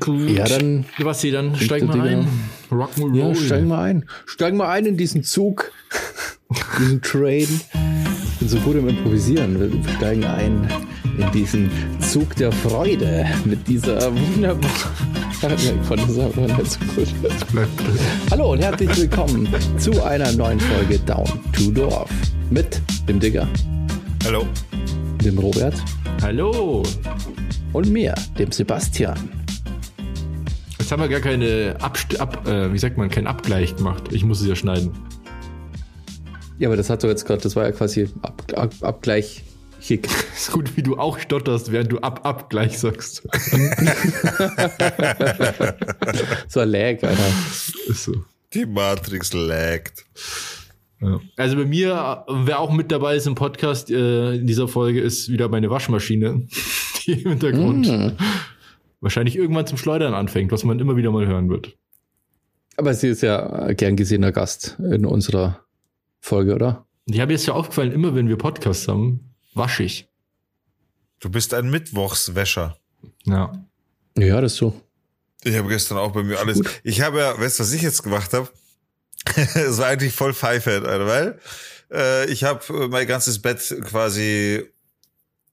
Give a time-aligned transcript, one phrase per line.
[0.00, 0.30] Gut.
[0.30, 0.84] Ja, dann.
[0.98, 2.26] Basti, dann steigen wir ein.
[2.70, 3.16] Rock'n'Roll.
[3.16, 4.04] Ja, steigen wir ein.
[4.26, 5.72] Steigen wir ein in diesen Zug,
[6.78, 7.60] diesen Train.
[8.32, 9.58] Ich bin so gut im Improvisieren.
[9.58, 10.68] Wir steigen ein
[11.18, 11.70] in diesen
[12.00, 14.68] Zug der Freude mit dieser wunderbaren.
[18.30, 19.48] Hallo und herzlich willkommen
[19.78, 22.10] zu einer neuen Folge Down to Dorf
[22.50, 23.46] mit dem Digger.
[24.24, 24.46] Hallo.
[25.24, 25.74] Dem Robert.
[26.22, 26.82] Hallo.
[27.72, 29.37] Und mir, dem Sebastian.
[30.88, 34.04] Jetzt haben wir gar keine Abst ab, äh, wie sagt man, keinen Abgleich gemacht.
[34.10, 34.90] Ich muss es ja schneiden.
[36.58, 39.44] Ja, aber das hat doch jetzt gerade, das war ja quasi Ab, Ab, Abgleich.
[39.80, 40.08] Hick.
[40.34, 43.16] Ist gut, wie du auch stotterst, während du ab Abgleich sagst.
[46.48, 47.32] so ein Lag, Alter.
[47.86, 48.24] Ist so.
[48.54, 50.06] Die Matrix laggt.
[51.02, 51.20] Ja.
[51.36, 55.30] Also bei mir, wer auch mit dabei ist im Podcast äh, in dieser Folge, ist
[55.30, 56.46] wieder meine Waschmaschine,
[57.04, 58.16] die im Hintergrund mm.
[59.00, 61.76] Wahrscheinlich irgendwann zum Schleudern anfängt, was man immer wieder mal hören wird.
[62.76, 65.64] Aber sie ist ja gern gesehener Gast in unserer
[66.20, 66.86] Folge, oder?
[67.06, 70.08] Ich habe jetzt ja aufgefallen, immer wenn wir Podcasts haben, wasche ich.
[71.20, 72.76] Du bist ein Mittwochswäscher.
[73.24, 73.52] Ja.
[74.16, 74.80] Ja, das ist so.
[75.44, 76.58] Ich habe gestern auch bei mir alles.
[76.58, 76.80] Gut.
[76.84, 78.48] Ich habe ja, weißt du, was ich jetzt gemacht habe?
[79.54, 81.38] Es war eigentlich voll pfeife, weil
[81.92, 84.64] äh, ich habe mein ganzes Bett quasi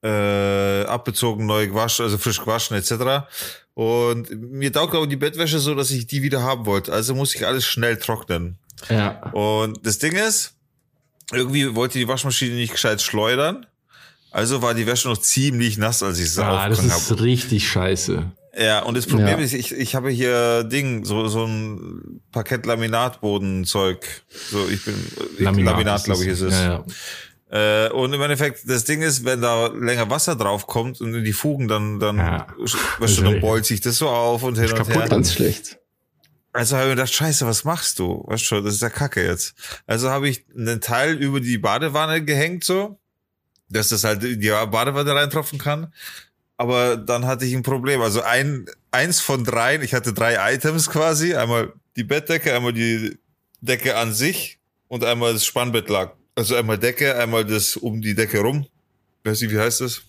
[0.06, 3.26] äh, abbezogen, neu gewaschen, also frisch gewaschen etc.
[3.74, 6.92] Und mir taugt auch die Bettwäsche so, dass ich die wieder haben wollte.
[6.92, 8.58] Also muss ich alles schnell trocknen.
[8.88, 9.30] Ja.
[9.32, 10.54] Und das Ding ist,
[11.32, 13.66] irgendwie wollte die Waschmaschine nicht gescheit schleudern.
[14.30, 17.20] Also war die Wäsche noch ziemlich nass, als ich sie ah, das ist hab.
[17.20, 18.30] richtig scheiße.
[18.58, 19.44] Ja, und das Problem ja.
[19.44, 24.06] ist, ich, ich habe hier Ding, so, so ein Parkett-Laminatbodenzeug.
[24.50, 24.94] So, ich bin,
[25.38, 26.54] Laminat, Laminat glaube ich, ist es.
[26.54, 26.84] Ja, ja.
[27.50, 31.24] Äh, und im Endeffekt, das Ding ist, wenn da länger Wasser drauf kommt und in
[31.24, 32.46] die Fugen, dann, dann, ja.
[32.98, 35.08] weißt du, dann beult sich das so auf und hin und her.
[35.08, 35.78] Ganz schlecht.
[36.52, 38.24] Also habe ich mir gedacht, scheiße, was machst du?
[38.26, 39.54] Weißt du, das ist ja Kacke jetzt.
[39.86, 42.98] Also habe ich einen Teil über die Badewanne gehängt, so,
[43.68, 45.92] dass das halt in die Badewanne reintropfen kann.
[46.56, 48.00] Aber dann hatte ich ein Problem.
[48.00, 51.34] Also ein, eins von dreien, ich hatte drei Items quasi.
[51.34, 53.18] Einmal die Bettdecke, einmal die
[53.60, 56.15] Decke an sich und einmal das Spannbett lag.
[56.36, 58.66] Also einmal Decke, einmal das um die Decke rum.
[59.24, 60.02] Weißt du, wie heißt das?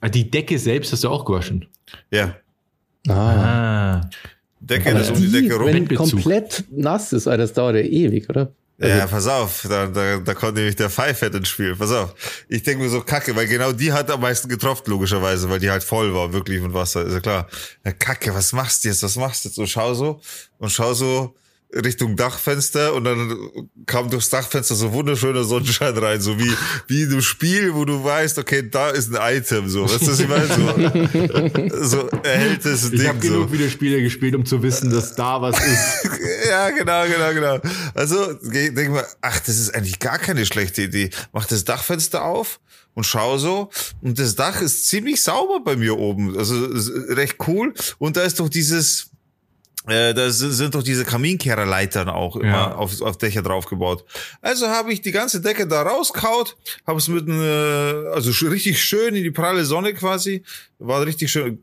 [0.00, 1.66] Ah, die Decke selbst hast du auch gewaschen?
[2.10, 2.36] Ja.
[3.08, 3.12] Ah.
[3.12, 4.10] ah.
[4.60, 5.66] Decke, Aber das um die Decke rum.
[5.66, 8.52] Wenn komplett nass ist, das dauert ja ewig, oder?
[8.80, 11.76] Also ja, pass auf, da, da, da kommt nämlich der Pfeifett ins Spiel.
[11.76, 12.14] Pass auf.
[12.48, 15.70] Ich denke mir so kacke, weil genau die hat am meisten getroffen, logischerweise, weil die
[15.70, 17.48] halt voll war, wirklich mit Wasser, ist ja klar.
[17.84, 19.02] Ja, kacke, was machst du jetzt?
[19.02, 19.56] Was machst du jetzt?
[19.56, 20.20] So schau so
[20.58, 21.36] und schau so,
[21.74, 23.36] Richtung Dachfenster und dann
[23.86, 26.52] kam durchs Dachfenster so wunderschöner Sonnenschein rein, so wie,
[26.86, 30.06] wie in einem Spiel, wo du weißt, okay, da ist ein Item, so, weißt du,
[30.08, 31.78] was ich meine?
[31.80, 33.52] So, so erhält es Ich habe genug so.
[33.52, 36.10] Videospiele gespielt, um zu wissen, dass da was ist.
[36.48, 37.74] ja, genau, genau, genau.
[37.94, 41.10] Also, denk mal, ach, das ist eigentlich gar keine schlechte Idee.
[41.32, 42.60] Mach das Dachfenster auf
[42.94, 43.70] und schau so.
[44.00, 46.36] Und das Dach ist ziemlich sauber bei mir oben.
[46.38, 46.66] Also
[47.12, 47.74] recht cool.
[47.98, 49.10] Und da ist doch dieses,
[49.86, 52.74] äh, da sind doch diese Kaminkehrerleitern auch immer ja.
[52.74, 54.04] auf, auf Dächer draufgebaut.
[54.40, 56.56] Also habe ich die ganze Decke da rauskaut,
[56.86, 60.42] habe es mit äh, also richtig schön in die pralle Sonne quasi,
[60.78, 61.62] war richtig schön.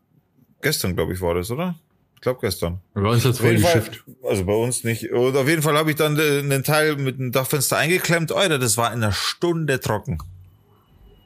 [0.61, 1.75] Gestern glaube ich war das, oder?
[2.15, 2.79] Ich glaube gestern.
[2.93, 4.03] Bei uns hat's voll geschifft.
[4.21, 5.11] Also bei uns nicht.
[5.11, 8.31] Und auf jeden Fall habe ich dann den Teil mit dem Dachfenster eingeklemmt.
[8.31, 10.19] Alter, das war in einer Stunde trocken.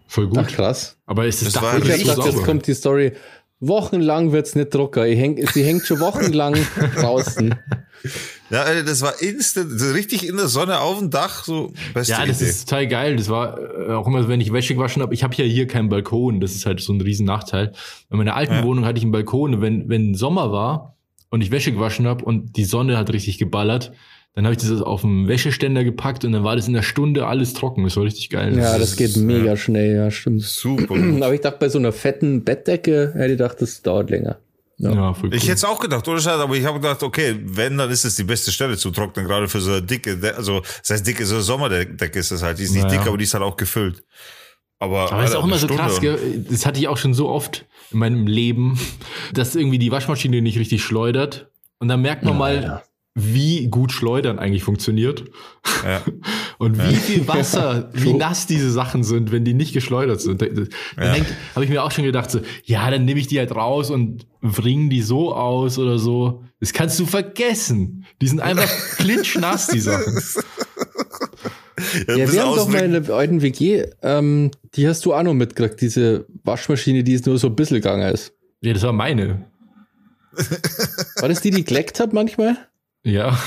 [0.08, 0.38] Voll gut.
[0.40, 0.96] Ach, krass.
[1.06, 3.12] Aber ist das, das Dach war ich hab jetzt kommt die Story
[3.60, 5.06] Wochenlang wird's nicht drucker.
[5.06, 6.56] Häng, sie hängt schon wochenlang
[6.96, 7.56] draußen.
[8.50, 12.26] Ja, das war instant, so richtig in der Sonne auf dem Dach, so beste Ja,
[12.26, 12.50] das Idee.
[12.50, 13.16] ist total geil.
[13.16, 15.14] Das war äh, auch immer, wenn ich Wäsche gewaschen habe.
[15.14, 16.42] Ich habe ja hier keinen Balkon.
[16.42, 17.72] Das ist halt so ein riesen Nachteil.
[18.12, 18.64] In meiner alten ja.
[18.64, 19.62] Wohnung hatte ich einen Balkon.
[19.62, 20.96] Wenn wenn Sommer war
[21.30, 23.92] und ich Wäsche gewaschen habe und die Sonne hat richtig geballert,
[24.36, 27.26] dann habe ich das auf dem Wäscheständer gepackt und dann war das in einer Stunde
[27.26, 27.86] alles trocken.
[27.86, 28.58] Das war richtig geil.
[28.58, 29.58] Ja, das, das geht mega ja.
[29.58, 30.42] schnell, ja, stimmt.
[30.44, 30.96] Super.
[31.22, 34.38] Aber ich dachte, bei so einer fetten Bettdecke hätte ich gedacht, das dauert länger.
[34.78, 35.36] Ja, ja voll cool.
[35.36, 38.18] Ich hätte es auch gedacht, oder aber ich habe gedacht, okay, wenn, dann ist es
[38.18, 41.36] die beste Stelle zu trocknen, gerade für so eine dicke, also das heißt dicke, so
[41.36, 42.60] eine Sommerdecke ist es halt.
[42.60, 43.00] Die ist nicht naja.
[43.00, 44.04] dick, aber die ist halt auch gefüllt.
[44.80, 46.46] Aber, aber ist auch immer so krass, gell?
[46.50, 48.78] das hatte ich auch schon so oft in meinem Leben,
[49.34, 51.50] dass irgendwie die Waschmaschine nicht richtig schleudert.
[51.80, 52.84] Und dann merkt man ja, mal, ja
[53.18, 55.24] wie gut Schleudern eigentlich funktioniert.
[55.86, 56.02] Ja.
[56.58, 57.00] Und wie ja.
[57.00, 60.42] viel Wasser, wie nass diese Sachen sind, wenn die nicht geschleudert sind.
[60.42, 60.68] Dann
[60.98, 61.16] ja.
[61.56, 64.28] habe ich mir auch schon gedacht, so, ja, dann nehme ich die halt raus und
[64.42, 66.44] bringe die so aus oder so.
[66.60, 68.06] Das kannst du vergessen.
[68.22, 68.68] Die sind einfach
[68.98, 70.22] klitschnass, die Sachen.
[72.08, 75.24] Ja, ja wir haben doch mal in der alten WG, ähm, die hast du auch
[75.24, 78.34] noch mitgekriegt, diese Waschmaschine, die ist nur so ein bisschen gegangen ist.
[78.62, 79.46] Ja, das war meine.
[81.20, 82.58] War das die, die geleckt hat manchmal?
[83.06, 83.38] Ja.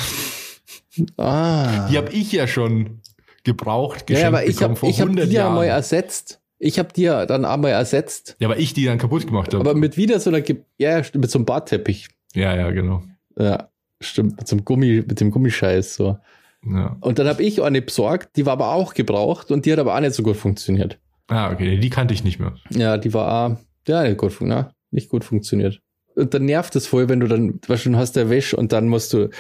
[1.16, 1.88] Ah.
[1.88, 3.00] Die habe ich ja schon
[3.44, 6.40] gebraucht, ja, aber ich habe hab die ja mal ersetzt.
[6.58, 8.36] Ich habe die ja dann einmal ersetzt.
[8.40, 9.60] Ja, aber ich die dann kaputt gemacht habe.
[9.60, 12.08] Aber mit wieder so einer, Ge ja, mit so einem Bartteppich.
[12.34, 13.02] Ja, ja, genau.
[13.38, 13.68] Ja,
[14.00, 16.18] stimmt, mit so einem Gummi, mit dem Gummischeiß so.
[16.64, 16.96] Ja.
[17.00, 19.94] Und dann habe ich eine besorgt, die war aber auch gebraucht und die hat aber
[19.94, 20.98] auch nicht so gut funktioniert.
[21.28, 22.54] Ah, okay, die kannte ich nicht mehr.
[22.70, 23.56] Ja, die war auch,
[23.86, 25.80] ja, nicht gut, na, nicht gut funktioniert
[26.18, 28.88] und dann nervt es voll, wenn du dann, weißt du, hast der Wäsch und dann
[28.88, 29.30] musst du,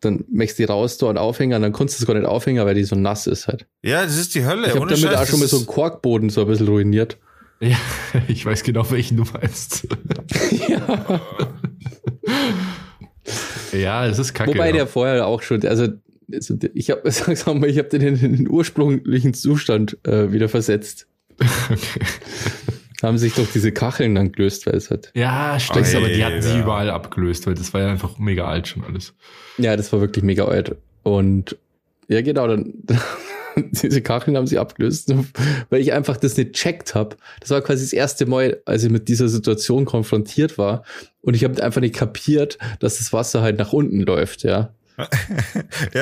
[0.00, 2.64] dann machst du die raus da und aufhängen, dann kannst du es gar nicht aufhängen,
[2.66, 3.66] weil die so nass ist halt.
[3.82, 4.66] Ja, das ist die Hölle.
[4.66, 7.16] Ich habe damit Scheiß, auch schon mal so einen Korkboden so ein bisschen ruiniert.
[7.60, 7.76] Ja,
[8.28, 9.86] ich weiß genau, welchen du meinst.
[10.68, 11.20] ja.
[13.72, 14.50] ja, es ist kacke.
[14.50, 14.72] Wobei ja.
[14.72, 15.88] der vorher auch schon, also,
[16.32, 21.06] also ich habe sag mal, ich habe den in den ursprünglichen Zustand äh, wieder versetzt.
[21.38, 22.00] Okay
[23.02, 25.10] haben sich doch diese Kacheln dann gelöst, weil es halt.
[25.14, 28.68] Ja, stimmt, aber die hatten sich überall abgelöst, weil das war ja einfach mega alt
[28.68, 29.14] schon alles.
[29.58, 30.76] Ja, das war wirklich mega alt.
[31.02, 31.56] Und
[32.08, 32.74] ja, genau, dann
[33.56, 35.12] diese Kacheln haben sie abgelöst,
[35.70, 37.16] weil ich einfach das nicht checkt habe.
[37.40, 40.84] Das war quasi das erste Mal, als ich mit dieser Situation konfrontiert war.
[41.20, 44.74] Und ich habe einfach nicht kapiert, dass das Wasser halt nach unten läuft, ja.
[44.98, 45.06] ja,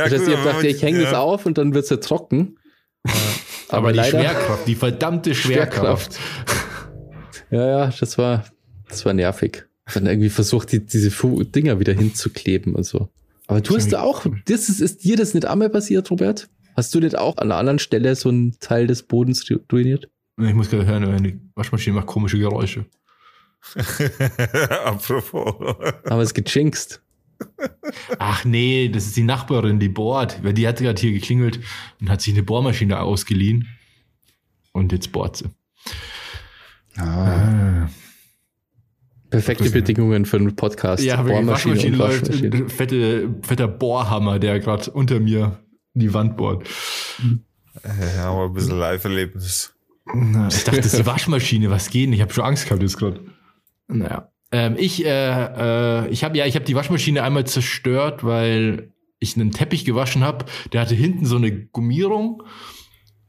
[0.09, 1.11] das heißt, gut, ich habe gedacht, ich hänge ja.
[1.11, 2.59] das auf und dann wird es ja trocken.
[3.69, 6.15] Aber, aber die leider, Schwerkraft, die verdammte Schwerkraft.
[6.15, 6.74] Schwerkraft.
[7.51, 8.45] Ja, ja, das war,
[8.89, 9.65] das war nervig.
[9.93, 11.11] Dann irgendwie versucht, die, diese
[11.45, 13.09] Dinger wieder hinzukleben und so.
[13.47, 16.49] Aber du hast auch, das ist, ist dir das nicht einmal passiert, Robert?
[16.77, 20.09] Hast du nicht auch an einer anderen Stelle so einen Teil des Bodens ruiniert?
[20.41, 22.87] Ich muss gerade hören, die Waschmaschine macht komische Geräusche.
[24.85, 25.77] Apropos.
[26.05, 27.01] Aber es gechinkst.
[28.19, 30.43] Ach nee, das ist die Nachbarin, die bohrt.
[30.43, 31.61] Weil die hat gerade hier geklingelt
[32.01, 33.69] und hat sich eine Bohrmaschine ausgeliehen.
[34.73, 35.51] Und jetzt bohrt sie.
[36.97, 37.89] Ah.
[39.31, 41.03] Perfekte Bedingungen für einen Podcast.
[41.03, 42.73] Ja, Bohrmaschine Waschmaschine läuft.
[42.73, 45.59] Fette, fetter Bohrhammer, der gerade unter mir
[45.95, 46.69] die Wand bohrt.
[48.17, 49.75] Ja, aber ein bisschen Live-Erlebnis.
[50.51, 52.13] Ich dachte, das ist die Waschmaschine, was geht?
[52.13, 53.21] Ich habe schon Angst gehabt jetzt gerade.
[53.89, 54.31] Naja.
[54.53, 59.37] Ähm, ich äh, äh, ich habe ja, ich habe die Waschmaschine einmal zerstört, weil ich
[59.37, 60.45] einen Teppich gewaschen habe.
[60.73, 62.45] Der hatte hinten so eine Gummierung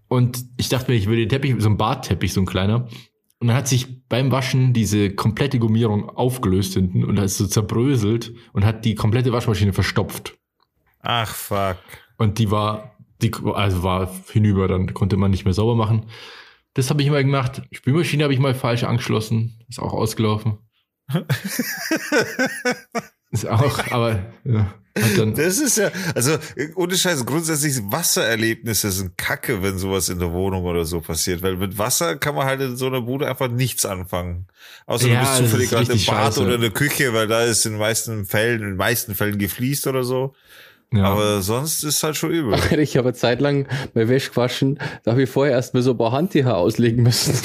[0.07, 2.87] und ich dachte mir, ich würde den Teppich, so ein Bartteppich, so ein kleiner,
[3.39, 8.33] und dann hat sich beim Waschen diese komplette Gummierung aufgelöst hinten und ist so zerbröselt
[8.53, 10.37] und hat die komplette Waschmaschine verstopft.
[11.01, 11.77] Ach fuck.
[12.17, 16.05] Und die war, die, also war hinüber, dann konnte man nicht mehr sauber machen.
[16.73, 17.61] Das habe ich mal gemacht.
[17.71, 19.63] Spülmaschine habe ich mal falsch angeschlossen.
[19.67, 20.57] Ist auch ausgelaufen.
[23.31, 24.73] ist auch, aber ja
[25.35, 26.37] das ist ja, also
[26.75, 31.57] ohne Scheiß, grundsätzlich Wassererlebnisse sind kacke, wenn sowas in der Wohnung oder so passiert, weil
[31.57, 34.47] mit Wasser kann man halt in so einer Bude einfach nichts anfangen.
[34.85, 36.41] Außer ja, du bist zufällig gerade im Bad scheiße.
[36.41, 39.37] oder in der Küche, weil da ist in den meisten Fällen, in den meisten Fällen
[39.37, 40.33] gefliest oder so.
[40.93, 41.03] Ja.
[41.03, 42.57] Aber sonst ist halt schon übel.
[42.79, 46.13] Ich habe zeitlang bei Wäsche gewaschen, da habe ich vorher erst mal so ein paar
[46.13, 47.37] Handtücher auslegen müssen.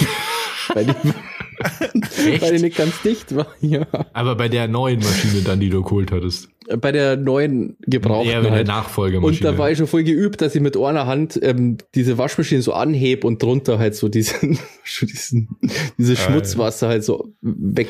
[2.40, 3.46] weil, die, nicht ganz dicht war.
[3.60, 3.86] Ja.
[4.12, 8.30] Aber bei der neuen Maschine dann, die du geholt hattest bei der neuen gebrauchten.
[8.30, 9.48] Ja, bei der Nachfolgemaschine.
[9.48, 12.62] Und da war ich schon voll geübt, dass ich mit einer Hand ähm, diese Waschmaschine
[12.62, 14.58] so anhebe und drunter halt so diesen,
[15.00, 15.48] diesen
[15.98, 17.88] dieses ah, Schmutzwasser halt so weg.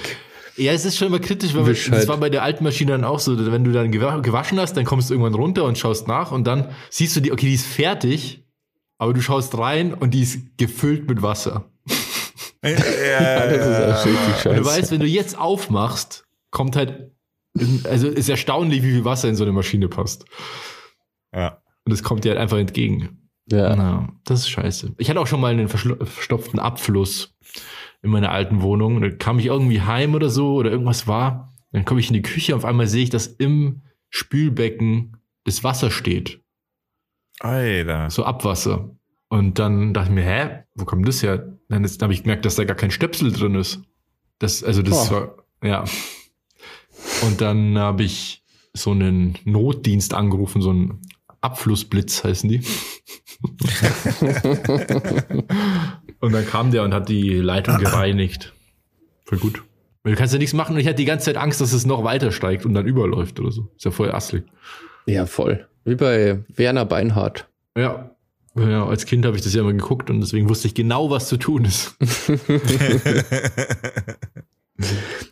[0.56, 2.08] Ja, es ist schon immer kritisch, weil das halt.
[2.08, 5.08] war bei der alten Maschine dann auch so, wenn du dann gewaschen hast, dann kommst
[5.08, 8.44] du irgendwann runter und schaust nach und dann siehst du die, okay, die ist fertig,
[8.98, 11.70] aber du schaust rein und die ist gefüllt mit Wasser.
[12.62, 14.50] Ja, ja, das ist auch scheiße.
[14.50, 17.10] Und du weißt, wenn du jetzt aufmachst, kommt halt
[17.84, 20.24] also ist erstaunlich, wie viel Wasser in so eine Maschine passt.
[21.34, 21.62] Ja.
[21.84, 23.30] Und es kommt dir halt einfach entgegen.
[23.46, 23.74] Ja.
[23.74, 24.94] Na, das ist scheiße.
[24.98, 27.36] Ich hatte auch schon mal einen verstopften Abfluss
[28.02, 29.00] in meiner alten Wohnung.
[29.00, 31.52] Da kam ich irgendwie heim oder so oder irgendwas war.
[31.72, 35.64] Dann komme ich in die Küche und auf einmal sehe ich, dass im Spülbecken das
[35.64, 36.40] Wasser steht.
[37.40, 38.10] Alter.
[38.10, 38.90] So Abwasser.
[39.28, 41.58] Und dann dachte ich mir, hä, wo kommt das her?
[41.70, 43.80] Dann, dann habe ich gemerkt, dass da gar kein Stöpsel drin ist.
[44.38, 45.14] Das, also das oh.
[45.14, 45.84] war, ja.
[47.22, 48.42] Und dann habe ich
[48.74, 51.00] so einen Notdienst angerufen, so einen
[51.40, 52.62] Abflussblitz heißen die.
[56.20, 58.52] und dann kam der und hat die Leitung gereinigt.
[59.24, 59.62] Voll gut.
[60.02, 61.86] Weil du kannst ja nichts machen und ich hatte die ganze Zeit Angst, dass es
[61.86, 63.70] noch weiter steigt und dann überläuft oder so.
[63.76, 64.44] Ist ja voll asslig.
[65.06, 65.66] Ja, voll.
[65.84, 67.48] Wie bei Werner Beinhardt.
[67.76, 68.10] Ja.
[68.56, 71.28] Ja, als Kind habe ich das ja immer geguckt und deswegen wusste ich genau, was
[71.28, 71.96] zu tun ist.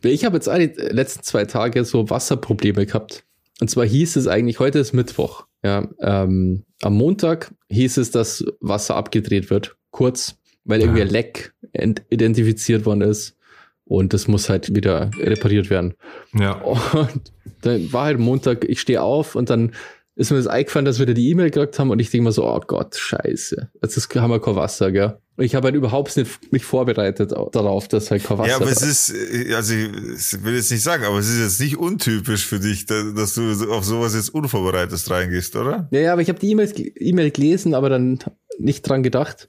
[0.02, 3.24] Ich habe jetzt die letzten zwei Tage so Wasserprobleme gehabt.
[3.60, 5.46] Und zwar hieß es eigentlich, heute ist Mittwoch.
[5.64, 11.54] Ja, ähm, am Montag hieß es, dass Wasser abgedreht wird, kurz, weil irgendwie ein Leck
[11.72, 13.36] identifiziert worden ist.
[13.84, 15.94] Und das muss halt wieder repariert werden.
[16.34, 16.60] Ja.
[16.60, 17.32] Und
[17.62, 19.72] dann war halt Montag, ich stehe auf und dann
[20.18, 22.32] ist mir das eingefallen, dass wir da die E-Mail gekriegt haben und ich denke mir
[22.32, 23.70] so, oh Gott, scheiße.
[23.80, 25.16] Jetzt haben wir kein Wasser, gell?
[25.36, 28.66] Und ich habe halt überhaupt nicht mich vorbereitet darauf, dass halt kein Wasser Ja, aber
[28.66, 32.46] es ist, äh, also ich will jetzt nicht sagen, aber es ist jetzt nicht untypisch
[32.46, 35.86] für dich, dass du auf sowas jetzt unvorbereitet reingehst, oder?
[35.92, 38.18] Ja, ja, aber ich habe die E-Mail gelesen, aber dann
[38.58, 39.46] nicht dran gedacht.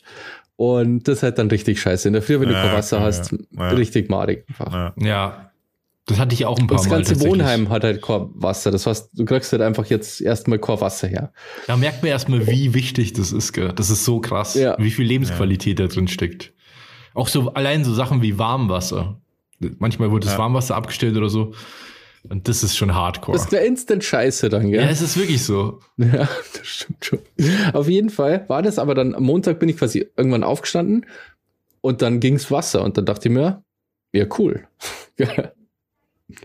[0.55, 2.09] Und das ist halt dann richtig scheiße.
[2.09, 3.69] In der Früh, wenn du kein Wasser ja, hast, ja.
[3.69, 4.93] richtig madig einfach.
[5.01, 5.48] Ja.
[6.09, 6.83] Das hatte ich auch ein paar Mal.
[6.83, 8.71] Das ganze Wohnheim hat halt kein Wasser.
[8.71, 11.31] Das heißt, du kriegst halt einfach jetzt erstmal kein Wasser her.
[11.67, 13.71] Da merkt man erstmal, wie wichtig das ist, gell?
[13.75, 14.75] Das ist so krass, ja.
[14.79, 15.85] wie viel Lebensqualität ja.
[15.85, 16.51] da drin steckt.
[17.13, 19.21] Auch so allein so Sachen wie Warmwasser.
[19.77, 20.39] Manchmal wird das ja.
[20.39, 21.53] Warmwasser abgestellt oder so.
[22.27, 23.37] Und das ist schon hardcore.
[23.37, 24.81] Das wäre instant scheiße dann, gell?
[24.81, 25.79] Ja, es ist wirklich so.
[25.97, 27.19] Ja, das stimmt schon.
[27.73, 31.05] Auf jeden Fall war das aber dann, am Montag bin ich quasi irgendwann aufgestanden
[31.81, 33.63] und dann ging's Wasser und dann dachte ich mir,
[34.11, 34.67] ja, cool.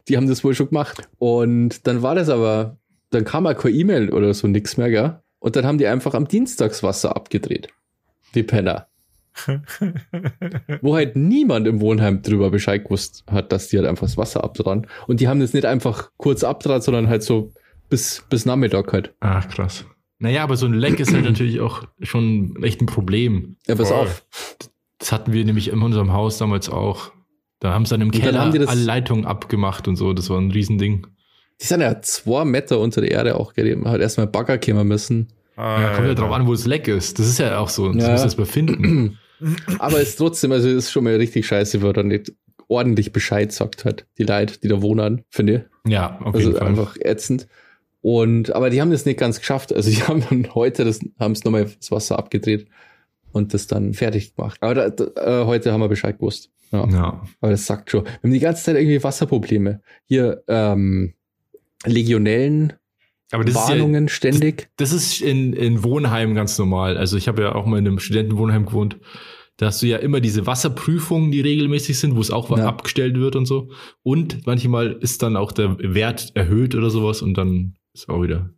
[0.09, 1.09] Die haben das wohl schon gemacht.
[1.19, 2.79] Und dann war das aber,
[3.11, 5.21] dann kam auch keine E-Mail oder so nix mehr, gell?
[5.39, 7.69] Und dann haben die einfach am Dienstagswasser abgedreht.
[8.35, 8.89] Die Penner.
[10.81, 14.45] Wo halt niemand im Wohnheim drüber Bescheid gewusst hat, dass die halt einfach das Wasser
[14.45, 14.87] abdran.
[15.07, 17.53] Und die haben das nicht einfach kurz abdran, sondern halt so
[17.91, 19.13] bis, bis Nachmittag halt.
[19.21, 19.85] Ach, krass.
[20.19, 23.57] Naja, aber so ein Leck ist halt natürlich auch schon echt ein Problem.
[23.67, 24.25] Ja, pass auf.
[24.99, 27.13] Das hatten wir nämlich in unserem Haus damals auch.
[27.61, 30.13] Da haben sie dann im und Keller dann alle Leitungen abgemacht und so.
[30.13, 31.07] Das war ein Riesending.
[31.61, 33.89] Die sind ja zwei Meter unter der Erde auch gegeben.
[33.89, 35.29] Hat erstmal Bagger kämen müssen.
[35.57, 37.19] Ah, ja, kommt ja drauf an, wo das Leck ist.
[37.19, 37.93] Das ist ja auch so.
[37.93, 38.11] Das ja.
[38.11, 39.19] muss das befinden.
[39.79, 42.33] Aber es ist trotzdem, also es ist schon mal richtig scheiße, wenn er nicht
[42.69, 45.93] ordentlich Bescheid sagt hat, die Leute, die da wohnen, finde ich.
[45.93, 46.69] Ja, auf also jeden Fall.
[46.69, 47.47] einfach ätzend.
[48.01, 49.73] Und, aber die haben das nicht ganz geschafft.
[49.73, 52.67] Also die haben dann heute das, haben es nochmal das Wasser abgedreht
[53.35, 54.59] und das dann fertig gemacht.
[54.61, 56.51] Aber da, da, äh, heute haben wir Bescheid gewusst.
[56.71, 56.89] Ja.
[56.89, 57.23] ja.
[57.41, 58.05] Aber das sagt schon.
[58.05, 59.81] Wir haben die ganze Zeit irgendwie Wasserprobleme.
[60.07, 61.15] Hier, ähm,
[61.85, 62.73] Legionellen,
[63.31, 64.69] aber das Warnungen ist ja, ständig.
[64.77, 66.97] Das, das, ist in, in Wohnheimen ganz normal.
[66.97, 68.99] Also ich habe ja auch mal in einem Studentenwohnheim gewohnt.
[69.57, 72.67] Da hast du ja immer diese Wasserprüfungen, die regelmäßig sind, wo es auch ja.
[72.67, 73.71] abgestellt wird und so.
[74.03, 78.51] Und manchmal ist dann auch der Wert erhöht oder sowas und dann ist auch wieder,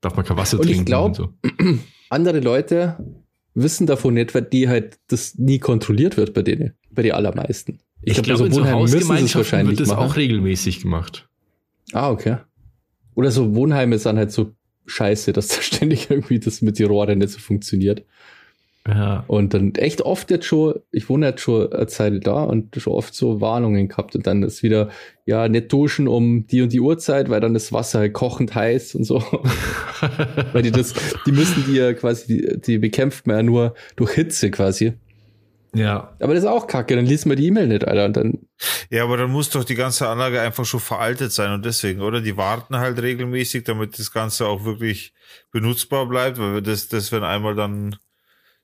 [0.00, 0.80] darf man kein Wasser und trinken.
[0.80, 1.32] Ich glaube, so.
[2.10, 3.24] andere Leute
[3.54, 7.80] wissen davon nicht, weil die halt das nie kontrolliert wird bei denen, bei den allermeisten.
[8.02, 10.10] Ich, ich glaube, glaub, so Wohnheim müssen es wahrscheinlich wird das machen.
[10.10, 11.28] auch regelmäßig gemacht.
[11.92, 12.38] Ah, okay.
[13.14, 14.54] Oder so Wohnheime sind halt so
[14.86, 18.04] scheiße, dass da ständig irgendwie das mit den Rohren nicht so funktioniert.
[18.86, 19.24] Ja.
[19.26, 22.94] Und dann echt oft jetzt schon, ich wohne jetzt schon eine Zeit da und schon
[22.94, 24.88] oft so Warnungen gehabt und dann ist wieder,
[25.26, 28.94] ja, nicht duschen um die und die Uhrzeit, weil dann das Wasser halt kochend heiß
[28.94, 29.22] und so.
[30.52, 30.94] weil die das,
[31.26, 34.94] die müssen die ja quasi, die, die bekämpft man ja nur durch Hitze quasi.
[35.74, 36.14] Ja.
[36.20, 38.06] Aber das ist auch kacke, dann liest man die E-Mail nicht, Alter.
[38.06, 38.38] Und dann
[38.90, 42.20] ja, aber dann muss doch die ganze Anlage einfach schon veraltet sein und deswegen, oder?
[42.20, 45.12] Die warten halt regelmäßig, damit das Ganze auch wirklich
[45.52, 47.96] benutzbar bleibt, weil das, das, wenn einmal dann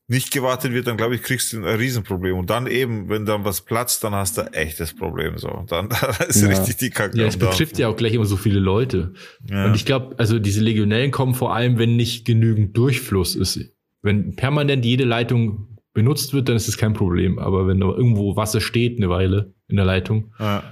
[0.07, 2.37] nicht gewartet wird, dann glaube ich, kriegst du ein Riesenproblem.
[2.37, 5.39] Und dann eben, wenn dann was platzt, dann hast du echtes Problem.
[5.39, 5.89] So, dann
[6.29, 6.49] ist ja.
[6.49, 7.19] richtig die Kacke.
[7.19, 9.15] Ja, es betrifft ja auch gleich immer so viele Leute.
[9.49, 9.67] Ja.
[9.67, 13.59] Und ich glaube, also diese Legionellen kommen vor allem, wenn nicht genügend Durchfluss ist.
[14.03, 17.39] Wenn permanent jede Leitung benutzt wird, dann ist es kein Problem.
[17.39, 20.63] Aber wenn da irgendwo Wasser steht eine Weile in der Leitung, ja.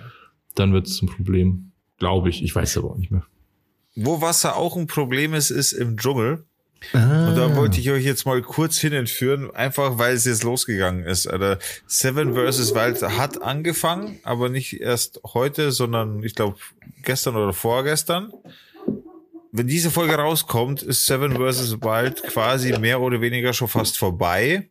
[0.54, 1.72] dann wird es zum Problem.
[1.98, 2.42] Glaube ich.
[2.42, 3.24] Ich weiß es aber auch nicht mehr.
[3.94, 6.44] Wo Wasser auch ein Problem ist, ist im Dschungel.
[6.92, 7.28] Ah.
[7.28, 11.04] Und da wollte ich euch jetzt mal kurz hin entführen, einfach weil es jetzt losgegangen
[11.04, 11.26] ist.
[11.26, 11.58] Alter.
[11.86, 12.74] Seven vs.
[12.74, 16.56] Wild hat angefangen, aber nicht erst heute, sondern ich glaube
[17.02, 18.32] gestern oder vorgestern.
[19.52, 21.80] Wenn diese Folge rauskommt, ist Seven vs.
[21.82, 24.68] Wild quasi mehr oder weniger schon fast vorbei.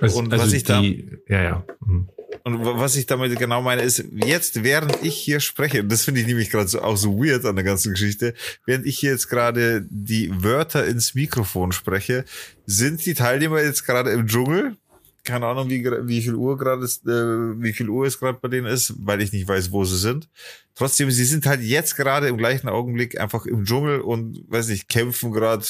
[0.00, 1.64] Also, und was also ich da, ja, ja.
[1.84, 2.08] Mhm.
[2.46, 6.28] Und was ich damit genau meine, ist, jetzt, während ich hier spreche, das finde ich
[6.28, 8.34] nämlich gerade so, auch so weird an der ganzen Geschichte,
[8.66, 12.24] während ich hier jetzt gerade die Wörter ins Mikrofon spreche,
[12.64, 14.76] sind die Teilnehmer jetzt gerade im Dschungel.
[15.24, 18.46] Keine Ahnung, wie, wie viel Uhr gerade ist, äh, wie viel Uhr es gerade bei
[18.46, 20.28] denen ist, weil ich nicht weiß, wo sie sind.
[20.76, 24.88] Trotzdem, sie sind halt jetzt gerade im gleichen Augenblick einfach im Dschungel und, weiß nicht,
[24.88, 25.66] kämpfen gerade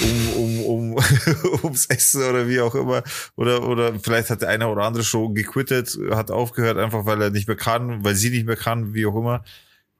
[0.00, 1.04] um, um, um,
[1.62, 3.02] ums Essen oder wie auch immer.
[3.36, 7.30] Oder, oder vielleicht hat der eine oder andere schon gequittet, hat aufgehört, einfach weil er
[7.30, 9.44] nicht mehr kann, weil sie nicht mehr kann, wie auch immer.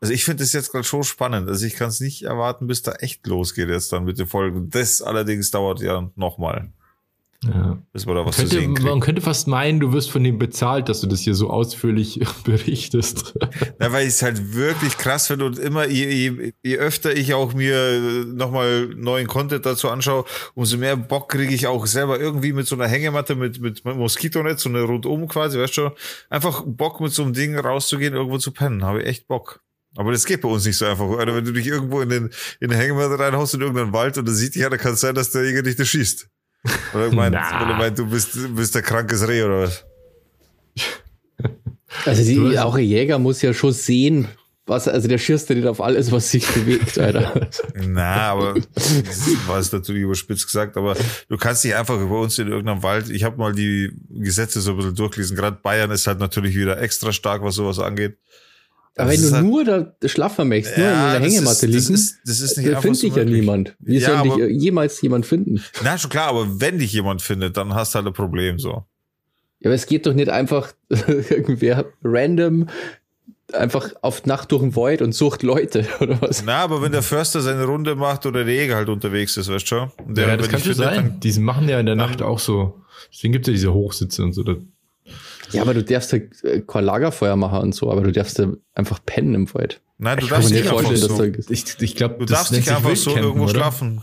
[0.00, 1.48] Also ich finde das jetzt gerade schon spannend.
[1.48, 4.68] Also ich kann es nicht erwarten, bis da echt losgeht jetzt dann mit den Folgen.
[4.68, 6.72] Das allerdings dauert ja nochmal.
[7.46, 7.78] Ja.
[7.92, 8.88] Bis man da was könnte, zu sehen kriegt.
[8.88, 12.20] Man könnte fast meinen, du wirst von dem bezahlt, dass du das hier so ausführlich
[12.44, 13.34] berichtest.
[13.80, 17.34] Ja, weil ich es halt wirklich krass finde und immer, je, je, je öfter ich
[17.34, 20.24] auch mir nochmal neuen Content dazu anschaue,
[20.54, 23.96] umso mehr Bock kriege ich auch selber irgendwie mit so einer Hängematte, mit, mit, mit
[23.96, 25.90] Moskitonetz, so eine rundum quasi, weißt du,
[26.30, 28.84] einfach Bock mit so einem Ding rauszugehen, irgendwo zu pennen.
[28.84, 29.60] Habe ich echt Bock.
[29.96, 31.04] Aber das geht bei uns nicht so einfach.
[31.04, 34.26] Oder wenn du dich irgendwo in den, in den Hängematte reinhaust in irgendeinen Wald und
[34.26, 36.28] dann sieht dich ja, dann kann es sein, dass der Jäger dich da schießt.
[36.94, 39.85] Oder meint, oder meint du bist, bist der krankes Reh oder was?
[42.06, 44.28] Also die, auch ein Jäger muss ja schon sehen,
[44.66, 47.49] was, also der schießt ja nicht auf alles, was sich bewegt, Alter.
[47.75, 50.97] Na, aber das war es natürlich überspitzt gesagt, aber
[51.28, 54.71] du kannst dich einfach über uns in irgendeinem Wald, ich habe mal die Gesetze so
[54.71, 58.16] ein bisschen durchgelesen, gerade Bayern ist halt natürlich wieder extra stark, was sowas angeht.
[58.96, 59.64] Aber Das wenn du halt- nur
[60.00, 62.66] da schlafen möchtest, nur in Ja, der Hängematte ist- das liegen, ist- das ist nicht
[62.68, 63.76] dann einfach findet so dich ja niemand.
[63.80, 65.62] Wie Ja, soll dich jemals jemand finden?
[65.82, 68.84] Na, schon klar, aber wenn dich jemand findet, dann hast du halt ein Problem so.
[69.60, 72.68] Ja, aber es geht doch nicht einfach irgendwer random
[73.52, 76.44] einfach auf Nacht durch den Wald und sucht Leute oder was?
[76.44, 79.64] Na, aber wenn der Förster seine Runde macht oder der Jäger halt unterwegs ist, weißt
[79.64, 79.90] du schon?
[80.16, 81.20] Ja, das kann schon sein.
[81.20, 82.80] Die machen ja in der Nacht auch so.
[83.12, 84.44] Deswegen gibt es ja diese Hochsitze und so.
[85.52, 88.48] Ja, aber du darfst ja äh, kein Lagerfeuer machen und so, aber du darfst ja
[88.74, 89.80] einfach pennen im Wald.
[89.98, 91.18] Nein, du Ich darfst nicht einfach so.
[91.18, 94.02] da Ich, ich glaube, Du darfst nicht einfach so irgendwo schlafen.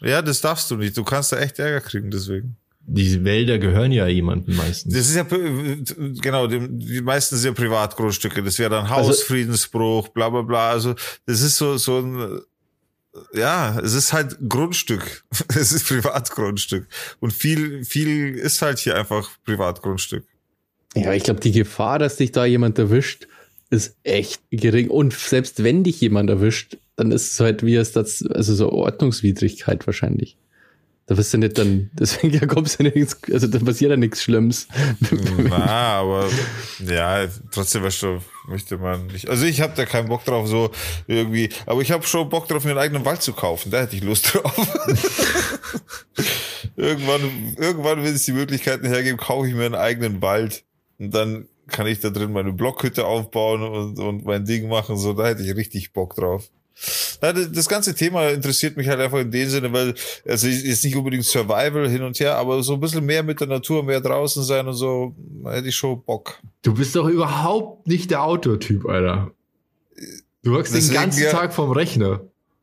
[0.00, 0.96] Ja, das darfst du nicht.
[0.96, 2.56] Du kannst da echt Ärger kriegen deswegen.
[2.90, 4.94] Diese Wälder gehören ja jemandem meistens.
[4.94, 8.42] Das ist ja, genau, die, die meisten sind ja Privatgrundstücke.
[8.42, 10.70] Das wäre dann Also- Hausfriedensbruch, bla, bla, bla.
[10.70, 10.94] Also,
[11.26, 12.40] das ist so, so ein,
[13.34, 15.24] ja, es ist halt Grundstück.
[15.54, 16.86] Es ist Privatgrundstück.
[17.20, 20.24] Und viel, viel ist halt hier einfach Privatgrundstück.
[21.02, 23.26] Ja, ich glaube, die Gefahr, dass dich da jemand erwischt,
[23.70, 24.88] ist echt gering.
[24.88, 28.72] Und selbst wenn dich jemand erwischt, dann ist es halt wie es das, also so
[28.72, 30.36] Ordnungswidrigkeit wahrscheinlich.
[31.06, 33.96] Da wirst du nicht dann, deswegen ja, kommst du ja nichts, also da passiert ja
[33.96, 34.68] nichts Schlimmes.
[35.48, 36.28] Na, aber
[36.86, 39.28] ja, trotzdem weißt du, möchte man nicht.
[39.28, 40.70] Also ich habe da keinen Bock drauf, so
[41.06, 41.48] irgendwie.
[41.64, 43.70] Aber ich habe schon Bock drauf, mir einen eigenen Wald zu kaufen.
[43.70, 44.54] Da hätte ich Lust drauf.
[46.76, 50.64] irgendwann, irgendwann, wenn es die Möglichkeiten hergeben, kaufe ich mir einen eigenen Wald
[50.98, 54.96] und dann kann ich da drin meine Blockhütte aufbauen und, und mein Ding machen.
[54.96, 56.48] So, da hätte ich richtig Bock drauf.
[57.20, 61.24] Das, ganze Thema interessiert mich halt einfach in dem Sinne, weil, also ist nicht unbedingt
[61.24, 64.66] Survival hin und her, aber so ein bisschen mehr mit der Natur, mehr draußen sein
[64.68, 66.38] und so, da hätte ich schon Bock.
[66.62, 69.32] Du bist doch überhaupt nicht der Outdoor-Typ, Alter.
[70.44, 71.28] Du hockst den ganzen.
[71.30, 72.20] Tag vorm Rechner.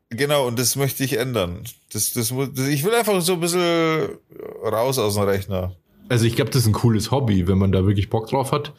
[0.08, 1.64] Genau, und das möchte ich ändern.
[1.92, 4.08] Das, das, ich will einfach so ein bisschen
[4.62, 5.76] raus aus dem Rechner.
[6.08, 8.72] Also ich glaube, das ist ein cooles Hobby, wenn man da wirklich Bock drauf hat.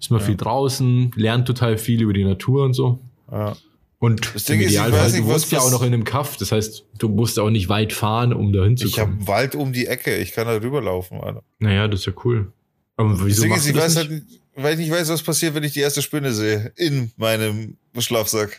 [0.00, 2.98] Ist man viel draußen, lernt total viel über die Natur und so.
[3.30, 3.56] Ja.
[4.00, 5.80] Und Das im Ding ist, ich Idealfall, weiß nicht, du wohnst ja das- auch noch
[5.82, 6.36] in einem Kaff.
[6.36, 9.16] Das heißt, du musst auch nicht weit fahren, um da Ich hinzukommen.
[9.20, 11.20] habe Wald um die Ecke, ich kann da rüberlaufen.
[11.20, 11.42] Alter.
[11.58, 12.52] Naja, das ist ja cool.
[12.96, 14.10] Aber Das wieso Ding machst ist, ich das weiß nicht?
[14.10, 16.72] halt, weil ich nicht weiß, was passiert, wenn ich die erste Spinne sehe.
[16.76, 18.58] In meinem Schlafsack.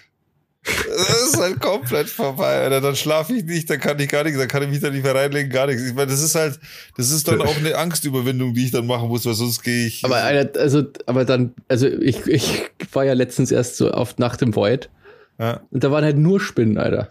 [0.65, 2.81] Das ist halt komplett vorbei, Alter.
[2.81, 5.03] Dann schlafe ich nicht, dann kann ich gar nichts, dann kann ich mich da nicht
[5.03, 5.83] mehr reinlegen, gar nichts.
[5.83, 6.59] Ich meine, das ist halt,
[6.97, 10.03] das ist dann auch eine Angstüberwindung, die ich dann machen muss, weil sonst gehe ich.
[10.03, 14.41] Aber Alter, also, aber dann, also ich, ich war ja letztens erst so auf Nacht
[14.41, 14.89] im Wald
[15.37, 17.09] ja, und da waren halt nur Spinnen, Alter.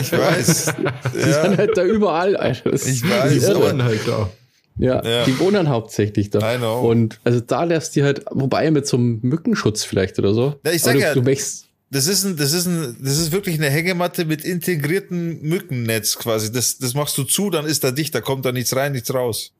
[0.00, 0.74] ich weiß.
[1.14, 2.70] Die ja, halt da überall, Alter.
[2.72, 4.30] Das Ich weiß, Die wohnen halt da.
[4.78, 5.24] Ja, Ja.
[5.24, 6.54] die wohnen hauptsächlich da.
[6.54, 6.80] I know.
[6.88, 10.58] Und also da lässt die halt, wobei mit so einem Mückenschutz vielleicht oder so.
[10.64, 13.32] Ja, ich sag du, ja- du möchtest, Das ist ein, das ist ein, das ist
[13.32, 16.52] wirklich eine Hängematte mit integriertem Mückennetz quasi.
[16.52, 19.12] Das, das machst du zu, dann ist da dicht, da kommt da nichts rein, nichts
[19.12, 19.52] raus.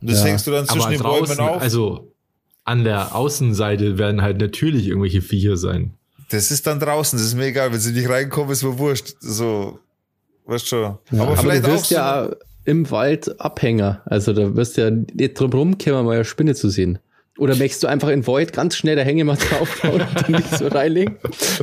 [0.00, 0.26] Und das Ja.
[0.26, 1.62] hängst du dann zwischen Aber den Bäumen draußen, auf.
[1.62, 2.12] also
[2.64, 5.94] an der Außenseite werden halt natürlich irgendwelche Viecher sein.
[6.30, 7.72] das ist dann draußen, das ist mir egal.
[7.72, 9.14] Wenn sie nicht reinkommen, ist mir wurscht.
[9.20, 9.78] So,
[10.46, 10.80] weißt schon.
[10.82, 12.30] ja, aber aber, vielleicht du auch wirst so, ja
[12.64, 14.02] im Wald Abhänger.
[14.04, 16.98] Also da wirst du ja nicht drum rumkommen, mal eine Spinne zu sehen.
[17.40, 20.68] Oder möchtest du einfach in Void ganz schnell der Hängematte aufbauen und dann nicht so
[20.68, 21.16] reinlegen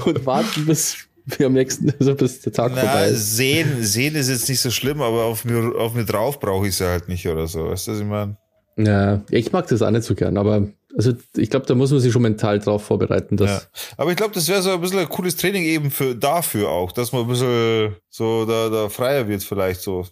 [0.05, 0.97] und warten, bis
[1.37, 3.37] wir am nächsten, also bis der Tag vorbei na, ist.
[3.37, 6.75] sehen, sehen ist jetzt nicht so schlimm, aber auf mir, auf mir drauf brauche ich
[6.75, 7.69] sie halt nicht oder so.
[7.69, 8.37] Weißt du, was ich meine?
[8.75, 11.99] Ja, ich mag das auch nicht so gern, aber also ich glaube, da muss man
[11.99, 13.61] sich schon mental drauf vorbereiten, dass Ja.
[13.97, 16.91] Aber ich glaube, das wäre so ein bisschen ein cooles Training eben für dafür auch,
[16.91, 20.07] dass man ein bisschen so da, da freier wird vielleicht so.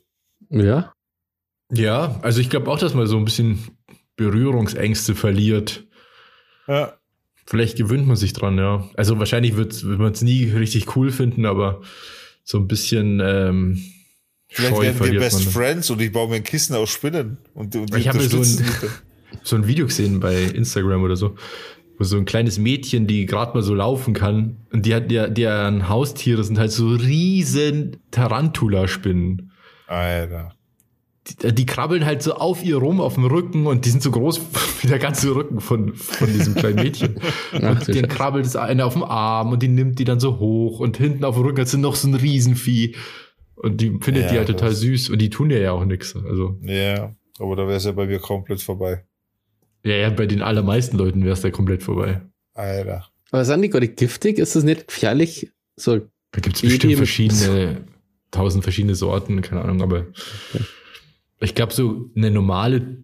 [0.49, 0.91] ja.
[1.71, 3.74] Ja, also ich glaube auch, dass man so ein bisschen
[4.15, 5.85] Berührungsängste verliert.
[6.67, 6.93] Ja.
[7.45, 8.89] Vielleicht gewöhnt man sich dran, ja.
[8.95, 11.81] Also wahrscheinlich wird, wird man es nie richtig cool finden, aber
[12.43, 13.81] so ein bisschen ähm,
[14.47, 15.53] Vielleicht Scheu werden wir Best man.
[15.53, 17.37] Friends und ich baue mir ein Kissen aus Spinnen.
[17.53, 18.65] Und, und Ich habe mir so ein-
[19.43, 21.35] so ein Video gesehen bei Instagram oder so,
[21.97, 25.27] wo so ein kleines Mädchen, die gerade mal so laufen kann, und die hat der,
[25.29, 29.51] deren Haustiere sind halt so riesen Tarantula-Spinnen.
[29.87, 30.55] Alter.
[31.27, 34.11] Die, die, krabbeln halt so auf ihr rum, auf dem Rücken und die sind so
[34.11, 34.41] groß
[34.81, 37.15] wie der ganze Rücken von, von diesem kleinen Mädchen.
[37.51, 40.79] und dann krabbelt das eine auf dem Arm und die nimmt die dann so hoch
[40.79, 42.95] und hinten auf dem Rücken hat sie noch so ein Riesenvieh.
[43.55, 46.15] Und die findet ja, die halt total süß und die tun ja auch nichts.
[46.15, 46.59] Also.
[46.61, 49.05] Ja, aber da wäre es ja bei mir komplett vorbei.
[49.83, 52.21] Ja, ja, bei den allermeisten Leuten wäre es da komplett vorbei.
[52.53, 53.07] Alter.
[53.31, 54.37] Aber sind die gerade giftig?
[54.39, 55.51] Ist das nicht gefährlich?
[55.75, 57.85] So da gibt es bestimmt verschiedene,
[58.31, 60.05] tausend verschiedene Sorten, keine Ahnung, aber
[60.53, 60.65] okay.
[61.39, 63.03] Ich glaube, so eine normale,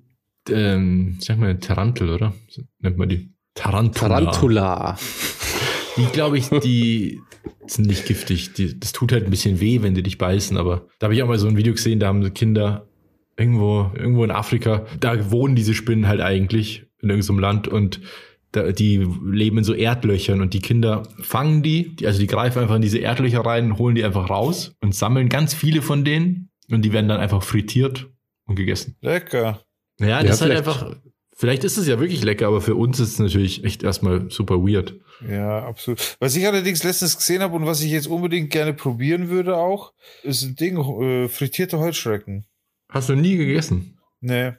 [0.50, 2.34] ähm, sag mal, Tarantel, oder?
[2.48, 3.34] So nennt man die.
[3.54, 4.20] Tarantula.
[4.20, 4.98] Tarantula.
[5.98, 7.20] Die, glaube ich, die
[7.66, 8.54] sind nicht giftig.
[8.54, 11.24] Die, das tut halt ein bisschen weh, wenn die dich beißen, aber da habe ich
[11.24, 12.88] auch mal so ein Video gesehen, da haben Kinder
[13.38, 18.02] irgendwo, irgendwo in Afrika, da wohnen diese Spinnen halt eigentlich in irgendeinem Land und
[18.52, 22.60] da, die leben in so Erdlöchern und die Kinder fangen die, die, also die greifen
[22.60, 26.50] einfach in diese Erdlöcher rein, holen die einfach raus und sammeln ganz viele von denen
[26.70, 28.10] und die werden dann einfach frittiert
[28.52, 28.96] und gegessen.
[29.02, 29.64] Lecker.
[30.00, 30.96] Ja, ja das ist halt einfach,
[31.36, 34.56] vielleicht ist es ja wirklich lecker, aber für uns ist es natürlich echt erstmal super
[34.58, 34.96] weird.
[35.28, 36.18] Ja, absolut.
[36.20, 39.94] Was ich allerdings letztens gesehen habe und was ich jetzt unbedingt gerne probieren würde auch,
[40.24, 42.46] ist ein Ding, äh, frittierte Heuschrecken.
[42.90, 44.00] Hast du nie gegessen?
[44.20, 44.54] Nee.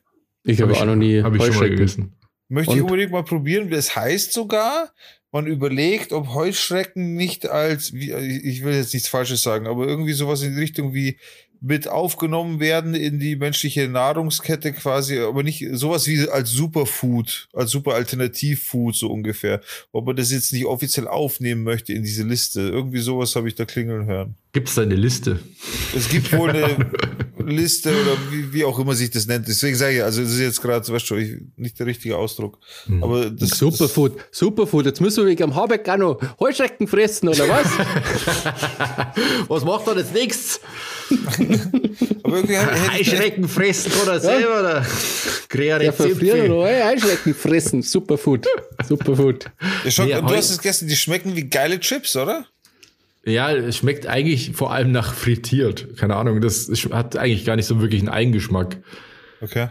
[0.45, 2.17] Ich habe hab auch noch nie hab ich schon mal gegessen.
[2.49, 2.77] Möchte Und?
[2.79, 3.71] ich unbedingt mal probieren.
[3.71, 4.93] Das heißt sogar,
[5.31, 10.13] man überlegt, ob Heuschrecken nicht als, wie, ich will jetzt nichts Falsches sagen, aber irgendwie
[10.13, 11.19] sowas in Richtung wie
[11.63, 17.71] mit aufgenommen werden in die menschliche Nahrungskette quasi, aber nicht sowas wie als Superfood, als
[17.71, 19.61] super Alternativfood so ungefähr.
[19.93, 22.63] Ob man das jetzt nicht offiziell aufnehmen möchte in diese Liste.
[22.63, 24.35] Irgendwie sowas habe ich da klingeln hören.
[24.53, 25.39] Gibt es da eine Liste?
[25.97, 26.91] Es gibt wohl eine
[27.47, 29.47] Liste oder wie, wie, auch immer sich das nennt.
[29.47, 31.15] Deswegen sage ich, also das ist jetzt gerade, weißt du,
[31.57, 32.59] nicht der richtige Ausdruck.
[32.87, 33.05] Mhm.
[33.05, 34.87] Aber das, Superfood, das, Superfood.
[34.87, 37.67] Jetzt müssen wir wegen am Habeck auch noch Heuschrecken fressen, oder was?
[39.49, 40.61] was macht er jetzt nichts?
[42.23, 44.87] Aber irgendwie Heuschrecken fressen oder selber, oder?
[45.49, 46.23] Kreativ.
[46.23, 48.47] Ja, Heuschrecken fressen, Superfood.
[48.87, 49.51] Superfood.
[49.85, 52.47] Ja, schon, ja, du hast es gegessen, die schmecken wie geile Chips, oder?
[53.25, 55.97] Ja, es schmeckt eigentlich vor allem nach frittiert.
[55.97, 58.79] Keine Ahnung, das hat eigentlich gar nicht so wirklich einen Eigengeschmack.
[59.41, 59.69] Okay.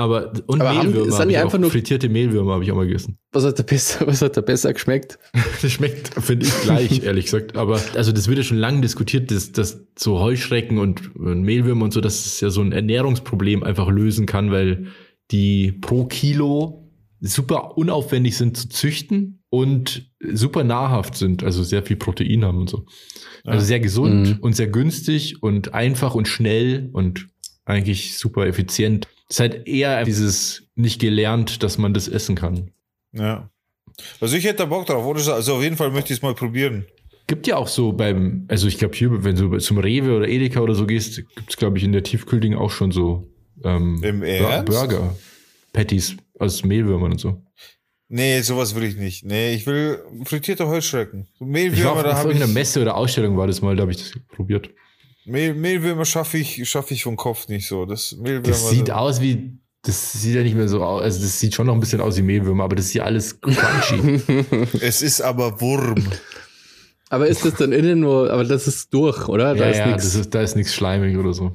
[0.00, 3.18] Aber und Aber Mehlwürmer haben, einfach nur frittierte Mehlwürmer habe ich auch mal gegessen.
[3.32, 5.18] Was hat da besser, was hat da besser geschmeckt?
[5.60, 7.54] das schmeckt, finde ich, gleich, ehrlich gesagt.
[7.54, 11.84] Aber also das wird ja schon lange diskutiert, dass, dass so Heuschrecken und, und Mehlwürmer
[11.84, 14.86] und so, dass es ja so ein Ernährungsproblem einfach lösen kann, weil
[15.32, 21.96] die pro Kilo super unaufwendig sind zu züchten und super nahrhaft sind, also sehr viel
[21.96, 22.86] Protein haben und so.
[23.44, 24.38] Also sehr gesund mhm.
[24.40, 27.28] und sehr günstig und einfach und schnell und
[27.66, 29.08] eigentlich super effizient.
[29.30, 32.72] Es ist halt eher dieses nicht gelernt, dass man das essen kann.
[33.12, 33.48] Ja.
[34.20, 35.34] Also ich hätte da Bock drauf, oder?
[35.34, 36.84] Also auf jeden Fall möchte ich es mal probieren.
[37.28, 40.60] Gibt ja auch so beim, also ich glaube hier, wenn du zum Rewe oder Edeka
[40.60, 43.30] oder so gehst, gibt es glaube ich in der Tiefkühlding auch schon so
[43.62, 44.66] ähm, Im Ernst?
[44.66, 45.16] Burger,
[45.72, 47.40] Patties aus Mehlwürmern und so.
[48.08, 49.24] Nee, sowas will ich nicht.
[49.24, 51.28] Nee, ich will frittierte Heuschrecken.
[51.38, 52.42] Mehlwürmer, ich war da habe ich.
[52.42, 54.70] eine Messe oder Ausstellung war das mal, da habe ich das probiert.
[55.30, 57.86] Mehl, Mehlwürmer schaffe ich, schaffe ich vom Kopf nicht so.
[57.86, 61.38] Das, Mehlwürmer das sieht aus wie, das sieht ja nicht mehr so aus, also das
[61.38, 64.20] sieht schon noch ein bisschen aus wie Mehlwürmer, aber das ist ja alles crunchy.
[64.80, 66.04] es ist aber Wurm.
[67.10, 69.54] Aber ist das dann innen nur, aber das ist durch, oder?
[69.54, 70.14] Da ja, ist ja, nix.
[70.14, 71.52] Ist, da ist nichts schleimig oder so.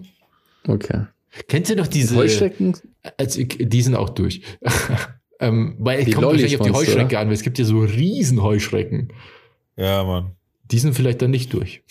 [0.67, 1.05] Okay.
[1.47, 2.75] Kennt ihr noch diese Heuschrecken?
[3.17, 4.41] Also, die sind auch durch.
[5.39, 7.19] ähm, weil ich komme wahrscheinlich auf die Heuschrecke oder?
[7.19, 9.13] an, weil es gibt ja so riesen Heuschrecken.
[9.77, 10.31] Ja, Mann.
[10.71, 11.83] Die sind vielleicht dann nicht durch.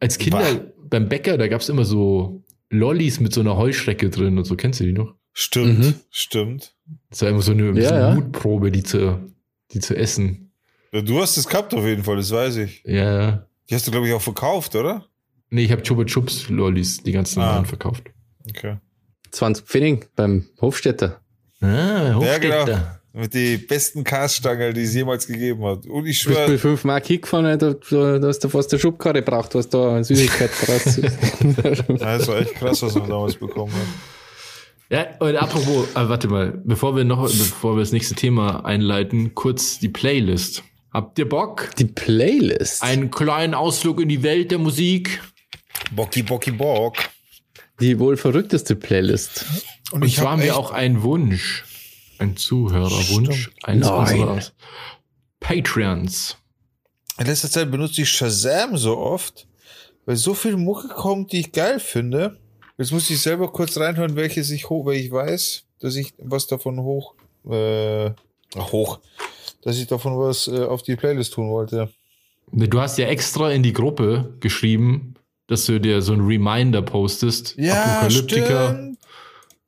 [0.00, 0.60] Als Kinder bah.
[0.88, 4.56] beim Bäcker, da gab es immer so Lollis mit so einer Heuschrecke drin und so.
[4.56, 5.14] Kennst du die noch?
[5.32, 5.94] Stimmt, mhm.
[6.10, 6.74] stimmt.
[7.10, 8.14] Das war immer so eine, ja, so eine ja.
[8.14, 9.32] Mutprobe, die zu,
[9.72, 10.52] die zu essen.
[10.92, 12.82] Ja, du hast es gehabt auf jeden Fall, das weiß ich.
[12.84, 13.46] Ja, ja.
[13.68, 15.06] Die hast du, glaube ich, auch verkauft, oder?
[15.50, 17.62] Nee, ich habe Chupa Chups Lollis die ganzen ah.
[17.64, 18.04] verkauft.
[18.48, 18.78] Okay.
[19.30, 21.20] 20 Pfennig beim Hofstädter.
[21.60, 22.48] Ah, Hofstädter.
[22.48, 22.80] Ja, genau.
[23.12, 25.84] Mit die besten Caststangen, die es jemals gegeben hat.
[25.86, 26.46] Und ich schwöre.
[26.46, 29.68] Du bist mit 5 Mark hingefahren, da, da hast du fast eine Schubkarre gebraucht, was
[29.68, 30.96] da an Süßigkeit raus
[31.88, 33.80] ja, das war echt krass, was man damals bekommen hat.
[34.90, 39.34] Ja, und apropos, äh, warte mal, bevor wir noch, bevor wir das nächste Thema einleiten,
[39.34, 40.64] kurz die Playlist.
[40.92, 41.70] Habt ihr Bock?
[41.78, 42.82] Die Playlist?
[42.82, 45.22] Einen kleinen Ausflug in die Welt der Musik.
[45.92, 46.96] Bocki, Bocki, Bock.
[47.80, 49.46] Die wohl verrückteste Playlist.
[49.92, 51.64] Und, ich war mir auch ein Wunsch,
[52.20, 54.40] ein Zuhörerwunsch eines unserer
[55.40, 56.36] Patreons.
[57.18, 59.46] In letzter Zeit benutze ich Shazam so oft,
[60.06, 62.38] weil so viel Mucke kommt, die ich geil finde.
[62.78, 66.46] Jetzt muss ich selber kurz reinhören, welches ich hoch, weil ich weiß, dass ich was
[66.46, 67.14] davon hoch,
[67.48, 68.10] äh,
[68.56, 69.00] hoch,
[69.62, 71.90] dass ich davon was äh, auf die Playlist tun wollte.
[72.52, 75.14] Du hast ja extra in die Gruppe geschrieben,
[75.46, 77.54] dass du dir so ein Reminder postest.
[77.56, 78.74] Ja, Apokalyptika.
[78.74, 78.89] Stimmt.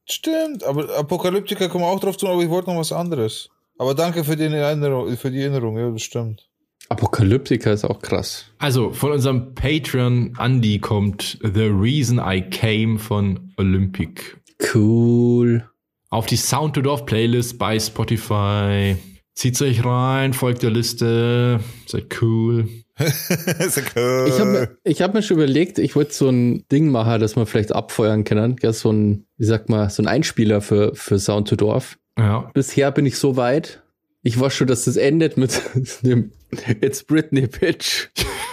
[0.08, 0.64] Stimmt.
[0.64, 3.48] Aber Apokalyptika kommen auch drauf zu, aber ich wollte noch was anderes.
[3.78, 6.48] Aber danke für die Erinnerung, für die Erinnerung, ja, das stimmt.
[6.88, 8.44] Apokalyptika ist auch krass.
[8.58, 14.36] Also von unserem Patreon Andy kommt The Reason I Came von Olympic.
[14.74, 15.68] Cool.
[16.10, 18.96] Auf die Sound to Dorf Playlist bei Spotify.
[19.34, 21.60] Zieht euch rein, folgt der Liste.
[21.86, 22.68] Seid cool.
[23.96, 24.26] Cool.
[24.28, 27.46] Ich habe mir, hab mir schon überlegt, ich wollte so ein Ding machen, das man
[27.46, 28.56] vielleicht abfeuern kann.
[28.62, 31.98] Ja, so ein, wie sagt man, so ein Einspieler für, für Sound to Dorf.
[32.18, 32.50] Ja.
[32.54, 33.82] Bisher bin ich so weit.
[34.22, 35.60] Ich weiß schon, dass das endet mit
[36.02, 36.32] dem
[36.80, 38.08] It's Britney Pitch.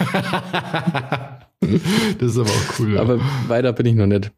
[1.60, 2.94] das ist aber auch cool.
[2.94, 3.00] Ja.
[3.02, 4.32] Aber weiter bin ich noch nicht.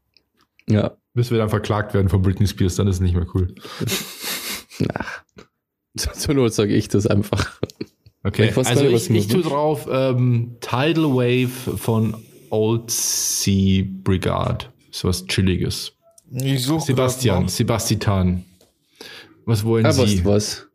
[0.69, 0.97] Ja.
[1.15, 3.55] Bis wir dann verklagt werden von Britney Spears, dann ist es nicht mehr cool.
[4.95, 5.23] Ach.
[5.97, 7.61] Zur Not sage ich das einfach.
[8.25, 12.15] Okay, ich also ich, ich tue drauf ähm, Tidal Wave von
[12.51, 14.67] Old Sea Brigade.
[14.91, 15.93] So was Chilliges.
[16.31, 18.45] Ich suche Sebastian, Sebastian.
[19.45, 20.25] Was wollen ja, Sie?
[20.25, 20.67] Was, was?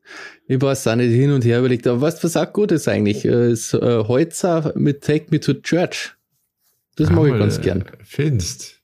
[0.47, 3.25] Ich weiß auch nicht hin und her überlegt, aber was, was auch gut ist eigentlich,
[3.25, 6.15] äh, ist äh, Holzer mit Take Me to Church.
[6.95, 7.86] Das ah, mag ich ganz gern.
[8.03, 8.81] Findest?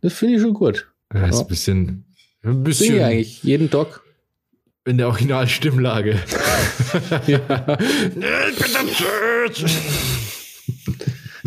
[0.00, 0.88] Das finde ich schon gut.
[1.12, 2.04] Ja, ist ein bisschen,
[2.42, 2.86] ein bisschen.
[2.86, 4.02] Sing ich eigentlich jeden Tag.
[4.86, 6.18] In der Originalstimmlage.
[7.26, 7.78] ja.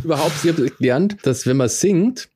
[0.04, 2.30] Überhaupt, ich habe gelernt, dass wenn man singt,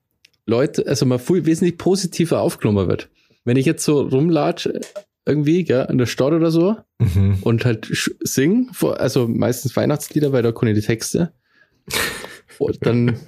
[0.46, 3.08] Leute, also man viel wesentlich positiver aufgenommen wird.
[3.44, 4.80] Wenn ich jetzt so rumlatsche,
[5.24, 7.38] irgendwie, gell, in der Stadt oder so mhm.
[7.42, 7.88] und halt
[8.20, 11.32] singen, also meistens Weihnachtslieder, weil da kann ich die Texte.
[12.58, 13.20] Und dann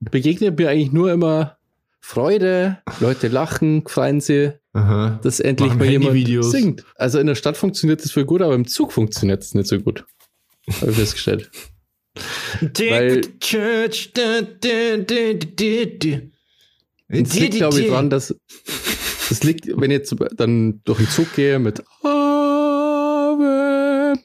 [0.00, 1.58] begegnet mir eigentlich nur immer
[2.00, 5.20] Freude, Leute lachen, freuen sie, Aha.
[5.22, 6.84] dass endlich Machen mal jemand singt.
[6.96, 9.78] Also in der Stadt funktioniert das voll gut, aber im Zug funktioniert es nicht so
[9.78, 10.04] gut.
[10.80, 11.50] Habe ich festgestellt.
[12.60, 14.12] Weil, Church.
[17.08, 18.34] Es liegt, glaube ich, dran, dass
[19.28, 23.40] das liegt, wenn ich jetzt dann durch den Zug gehe mit Ave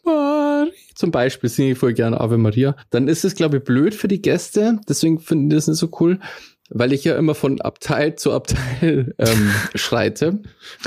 [0.03, 3.93] Maria, zum Beispiel singe ich voll gerne Ave Maria, dann ist es, glaube ich, blöd
[3.93, 4.79] für die Gäste.
[4.89, 6.19] Deswegen finde ich das nicht so cool,
[6.69, 10.39] weil ich ja immer von Abteil zu Abteil ähm, schreite.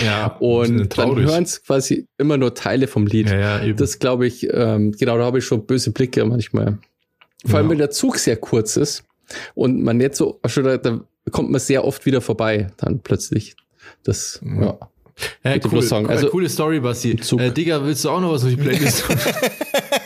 [0.03, 0.37] Ja.
[0.39, 3.31] Und dann hören es quasi immer nur Teile vom Lied.
[3.31, 6.79] Ja, ja, das glaube ich, ähm, genau, da habe ich schon böse Blicke manchmal.
[7.47, 7.71] Vor allem, ja.
[7.71, 9.05] wenn der Zug sehr kurz ist
[9.55, 13.55] und man jetzt so, schon da, da kommt man sehr oft wieder vorbei, dann plötzlich.
[14.03, 14.79] Das, ja.
[15.45, 16.09] Ja, cool, sagen.
[16.09, 17.19] Also, coole Story, Basti.
[17.39, 19.05] Äh, Digga, willst du auch noch was auf die Playlist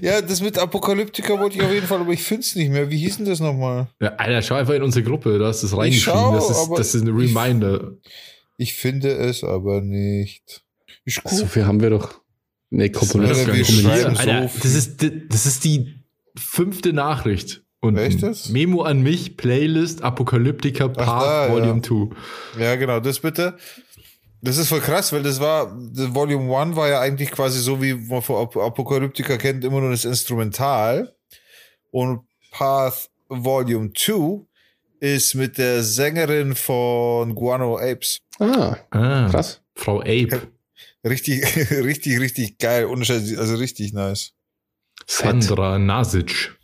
[0.00, 2.90] ja, das mit Apokalyptika wollte ich auf jeden Fall, aber ich finde es nicht mehr.
[2.90, 3.88] Wie hieß denn das nochmal?
[4.00, 6.32] Ja, Alter, schau einfach in unsere Gruppe, da hast du es reingeschrieben.
[6.32, 7.92] Das, ist, das ist ein Reminder.
[8.56, 10.64] Ich, ich, finde es aber nicht.
[11.04, 11.32] Ich guck.
[11.32, 12.20] So viel haben wir doch.
[12.70, 13.86] Nee, Komponisten.
[13.86, 15.94] Alter, das ist, das ist die
[16.36, 17.62] fünfte Nachricht.
[17.80, 18.48] Und Echtes?
[18.48, 21.82] Memo an mich, Playlist Apokalyptika Part da, Volume ja.
[21.82, 22.62] 2.
[22.62, 23.56] Ja, genau, das bitte.
[24.46, 27.94] Das ist voll krass, weil das war, Volume 1 war ja eigentlich quasi so, wie
[27.94, 31.16] man von Apokalyptika kennt, immer nur das Instrumental.
[31.90, 32.20] Und
[32.52, 34.46] Path Volume 2
[35.00, 38.20] ist mit der Sängerin von Guano Apes.
[38.38, 39.62] Ah, ah krass.
[39.74, 40.42] Frau Ape.
[41.04, 42.86] Richtig, richtig, richtig geil.
[42.88, 44.32] Also richtig nice.
[45.06, 46.56] Sandra Nasic.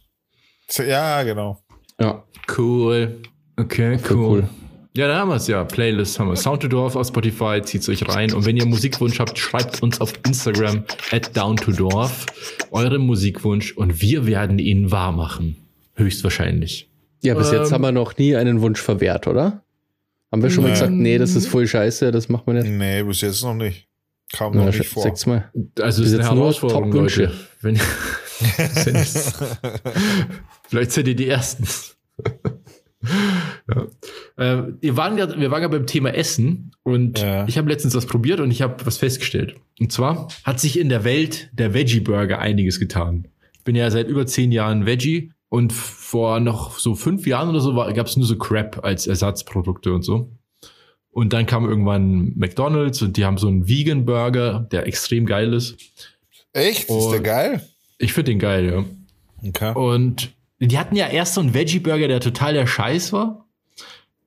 [0.77, 1.61] Ja, genau.
[1.99, 2.25] Ja.
[2.57, 3.23] Cool.
[3.57, 4.17] Okay, cool.
[4.17, 4.49] cool.
[4.95, 5.65] Ja, da haben wir es ja.
[5.65, 6.37] Playlist haben wir.
[6.37, 8.35] Sound to Dorf auf Spotify, zieht euch rein.
[8.35, 12.27] Und wenn ihr Musikwunsch habt, schreibt uns auf Instagram at down to Dorf
[12.71, 15.57] euren Musikwunsch und wir werden ihn wahr machen.
[15.95, 16.91] Höchstwahrscheinlich.
[17.23, 19.63] Ja, bis ähm, jetzt haben wir noch nie einen Wunsch verwehrt, oder?
[20.31, 20.71] Haben wir schon nee.
[20.71, 22.69] mal gesagt, nee, das ist voll scheiße, das macht man nicht.
[22.69, 23.89] Nee, bis jetzt noch nicht.
[24.33, 25.03] Kam noch nicht vor.
[25.03, 25.51] Sechsmal.
[25.81, 27.33] Also es ist eine Herausforderung, Leute.
[27.61, 27.77] Wenn,
[30.69, 31.67] Vielleicht seid ihr die Ersten.
[33.69, 33.87] ja.
[34.37, 37.47] äh, wir waren ja wir waren ja beim Thema Essen und ja.
[37.47, 39.55] ich habe letztens was probiert und ich habe was festgestellt.
[39.81, 43.29] Und zwar hat sich in der Welt der Veggie Burger einiges getan.
[43.53, 47.61] Ich bin ja seit über zehn Jahren Veggie und vor noch so fünf Jahren oder
[47.61, 50.31] so gab es nur so Crap als Ersatzprodukte und so.
[51.11, 55.53] Und dann kam irgendwann McDonald's und die haben so einen Vegan Burger, der extrem geil
[55.53, 55.77] ist.
[56.55, 56.89] Echt?
[56.89, 57.69] Und ist der geil?
[57.99, 58.85] Ich finde den geil, ja.
[59.49, 59.75] Okay.
[59.75, 60.33] Und
[60.71, 63.47] die hatten ja erst so einen Veggie-Burger, der total der Scheiß war.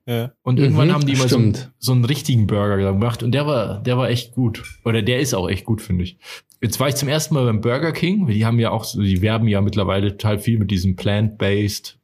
[0.06, 0.32] Ja.
[0.42, 3.46] Und irgendwann mhm, haben die mal so, einen, so einen richtigen Burger gemacht und der
[3.46, 4.62] war, der war echt gut.
[4.84, 6.18] Oder der ist auch echt gut, finde ich.
[6.60, 8.26] Jetzt war ich zum ersten Mal beim Burger King.
[8.28, 11.98] Die haben ja auch, so, die werben ja mittlerweile total viel mit diesem plant-based.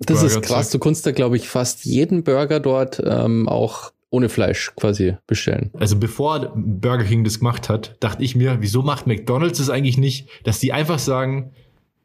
[0.00, 0.70] Das ist krass.
[0.70, 5.70] Du kannst da, glaube ich, fast jeden Burger dort ähm, auch ohne Fleisch quasi bestellen.
[5.78, 9.98] Also bevor Burger King das gemacht hat, dachte ich mir, wieso macht McDonald's das eigentlich
[9.98, 11.52] nicht, dass die einfach sagen,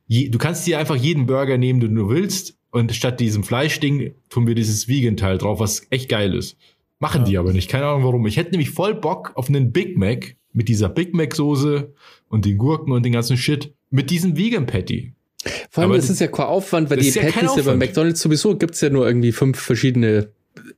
[0.08, 4.14] je, du kannst dir einfach jeden Burger nehmen, den du willst Und statt diesem Fleischding
[4.30, 6.58] tun wir dieses Vegan-Teil drauf, was echt geil ist.
[7.00, 7.28] Machen ja.
[7.28, 7.70] die aber nicht.
[7.70, 8.26] Keine Ahnung warum.
[8.28, 11.94] Ich hätte nämlich voll Bock auf einen Big Mac mit dieser Big Mac-Soße
[12.30, 13.74] und den Gurken und den ganzen Shit.
[13.90, 15.14] Mit diesem Vegan-Patty.
[15.70, 18.58] Vor allem, das ist ja kein Aufwand, weil die ja Patties ja bei McDonalds sowieso
[18.58, 20.30] gibt's ja nur irgendwie fünf verschiedene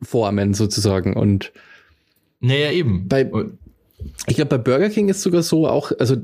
[0.02, 1.16] Formen sozusagen.
[1.16, 1.52] Und
[2.40, 3.08] naja, eben.
[3.08, 3.30] Bei,
[4.28, 6.18] ich glaube, bei Burger King ist sogar so auch, also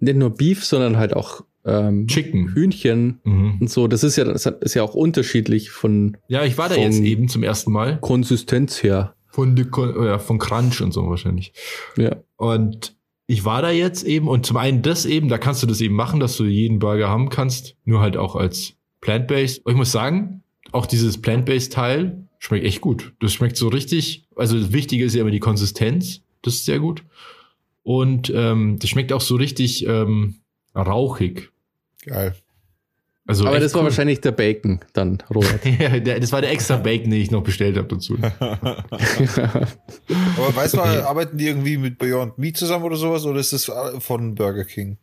[0.00, 2.52] nicht nur Beef, sondern halt auch ähm, Chicken.
[2.54, 3.58] Hühnchen mhm.
[3.60, 3.88] und so.
[3.88, 6.16] Das ist ja, das ist ja auch unterschiedlich von.
[6.28, 7.98] Ja, ich war da jetzt eben zum ersten Mal.
[8.00, 9.14] Konsistenz her.
[9.28, 11.52] Von, ja, von Crunch und so wahrscheinlich.
[11.96, 12.16] Ja.
[12.36, 12.94] Und
[13.26, 15.94] ich war da jetzt eben und zum einen das eben, da kannst du das eben
[15.94, 19.64] machen, dass du jeden Burger haben kannst, nur halt auch als plant-based.
[19.64, 23.14] Und ich muss sagen, auch dieses plant-based Teil schmeckt echt gut.
[23.20, 24.26] Das schmeckt so richtig.
[24.36, 26.20] Also das Wichtige ist ja immer die Konsistenz.
[26.42, 27.04] Das ist sehr gut.
[27.84, 30.36] Und ähm, das schmeckt auch so richtig ähm,
[30.74, 31.51] rauchig.
[32.02, 32.34] Geil.
[33.24, 35.64] Also Aber das war wahrscheinlich der Bacon dann, Robert.
[35.78, 38.18] ja, das war der extra Bacon, den ich noch bestellt habe dazu.
[38.40, 38.56] Aber
[40.56, 44.34] weißt du, arbeiten die irgendwie mit Beyond Meat zusammen oder sowas oder ist das von
[44.34, 44.98] Burger King?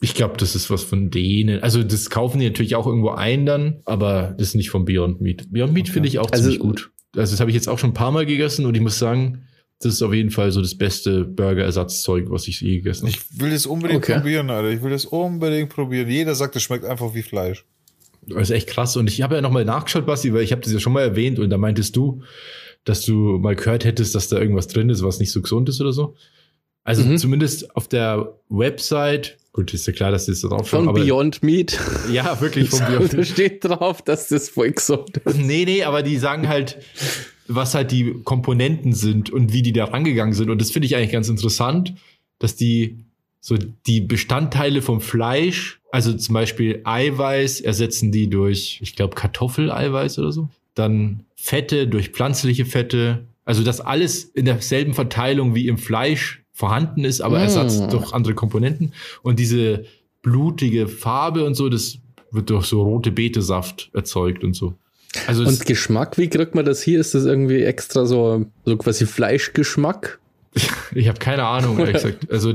[0.00, 1.62] Ich glaube, das ist was von denen.
[1.62, 5.20] Also das kaufen die natürlich auch irgendwo ein dann, aber das ist nicht von Beyond
[5.20, 5.46] Meat.
[5.52, 5.92] Beyond Meat okay.
[5.92, 6.90] finde ich auch also, ziemlich gut.
[7.14, 9.46] Also das habe ich jetzt auch schon ein paar Mal gegessen und ich muss sagen,
[9.84, 13.16] das ist auf jeden Fall so das beste Burger-Ersatzzeug, was ich je gegessen habe.
[13.16, 14.14] Ich will das unbedingt okay.
[14.14, 14.70] probieren, Alter.
[14.70, 16.08] Ich will das unbedingt probieren.
[16.08, 17.64] Jeder sagt, es schmeckt einfach wie Fleisch.
[18.26, 18.96] Das ist echt krass.
[18.96, 21.38] Und ich habe ja nochmal nachgeschaut, Basti, weil ich habe das ja schon mal erwähnt
[21.38, 22.22] und da meintest du,
[22.84, 25.80] dass du mal gehört hättest, dass da irgendwas drin ist, was nicht so gesund ist
[25.80, 26.14] oder so.
[26.84, 27.16] Also mhm.
[27.16, 30.84] zumindest auf der Website, gut, ist ja klar, dass das drauf steht.
[30.84, 31.78] Von Beyond Meat.
[32.10, 33.14] Ja, wirklich von Beyond Meat.
[33.14, 35.38] Da steht drauf, dass das voll gesund ist.
[35.38, 36.78] Nee, nee, aber die sagen halt,
[37.48, 40.50] was halt die Komponenten sind und wie die da rangegangen sind.
[40.50, 41.94] Und das finde ich eigentlich ganz interessant,
[42.38, 42.96] dass die
[43.40, 50.20] so die Bestandteile vom Fleisch, also zum Beispiel Eiweiß, ersetzen die durch, ich glaube, Kartoffeleiweiß
[50.20, 50.48] oder so.
[50.74, 53.26] Dann Fette durch pflanzliche Fette.
[53.44, 57.42] Also das alles in derselben Verteilung wie im Fleisch vorhanden ist, aber mm.
[57.42, 58.92] Ersatz durch andere Komponenten.
[59.22, 59.84] Und diese
[60.22, 61.98] blutige Farbe und so, das
[62.30, 64.74] wird durch so rote Betesaft erzeugt und so.
[65.26, 67.00] Also und Geschmack, wie kriegt man das hier?
[67.00, 70.18] Ist das irgendwie extra so, so quasi Fleischgeschmack?
[70.94, 72.30] Ich habe keine Ahnung, ehrlich gesagt.
[72.30, 72.52] Also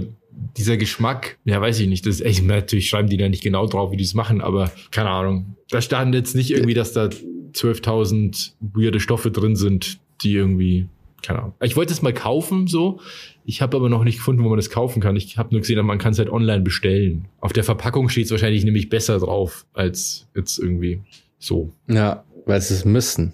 [0.56, 2.06] dieser Geschmack, ja, weiß ich nicht.
[2.06, 4.72] Das ist echt, natürlich schreiben die da nicht genau drauf, wie die es machen, aber
[4.91, 5.56] keine Ahnung.
[5.70, 10.88] Da stand jetzt nicht irgendwie, dass da 12.000 weirde Stoffe drin sind, die irgendwie,
[11.24, 11.54] keine Ahnung.
[11.63, 13.00] Ich wollte es mal kaufen, so.
[13.46, 15.15] Ich habe aber noch nicht gefunden, wo man das kaufen kann.
[15.15, 17.26] Ich habe nur gesehen, man kann es halt online bestellen.
[17.39, 21.02] Auf der Verpackung steht es wahrscheinlich nämlich besser drauf, als jetzt irgendwie
[21.39, 21.72] so.
[21.88, 23.33] Ja, weil sie es müssen.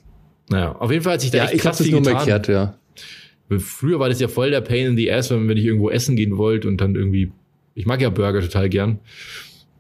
[0.49, 2.13] Naja, auf jeden Fall hat sich da ja, echt ich hab's nur getan.
[2.13, 2.78] Umgekehrt, ja.
[3.60, 6.15] Früher war das ja voll der Pain in the Ass, wenn, wenn ich irgendwo essen
[6.15, 7.32] gehen wollte und dann irgendwie,
[7.76, 8.99] ich mag ja Burger total gern.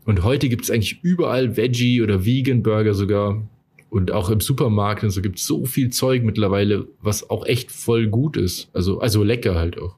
[0.05, 3.41] Und heute gibt es eigentlich überall Veggie oder Vegan Burger sogar.
[3.89, 7.71] Und auch im Supermarkt und so gibt es so viel Zeug mittlerweile, was auch echt
[7.71, 8.69] voll gut ist.
[8.73, 9.95] Also, also lecker halt auch.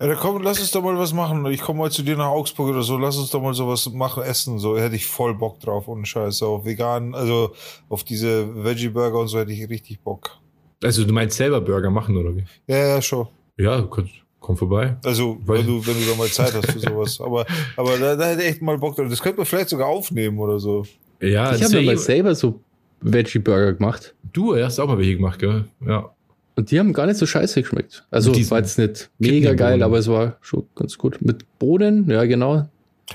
[0.00, 1.46] Ja, dann komm, lass uns doch mal was machen.
[1.46, 2.96] Ich komme mal zu dir nach Augsburg oder so.
[2.98, 4.58] Lass uns doch mal sowas machen, essen.
[4.58, 6.46] So hätte ich voll Bock drauf und Scheiße.
[6.46, 7.52] Auf vegan, also
[7.88, 10.38] auf diese Veggie-Burger und so hätte ich richtig Bock.
[10.82, 12.44] Also du meinst selber Burger machen oder wie?
[12.66, 13.28] Ja, ja, schon.
[13.56, 14.08] Ja, komm,
[14.40, 14.96] komm vorbei.
[15.04, 17.20] Also, wenn du, wenn du da mal Zeit hast für sowas.
[17.24, 19.06] Aber, aber da, da hätte ich echt mal Bock drauf.
[19.08, 20.84] Das könnte man vielleicht sogar aufnehmen oder so.
[21.20, 22.60] Ja, ich habe mir mal selber so
[23.00, 24.14] Veggie-Burger gemacht.
[24.32, 25.64] Du hast auch mal welche gemacht, gell?
[25.86, 26.10] Ja.
[26.56, 28.06] Und die haben gar nicht so scheiße geschmeckt.
[28.10, 31.20] Also war jetzt nicht mega geil, aber es war schon ganz gut.
[31.20, 32.68] Mit Bohnen, ja genau.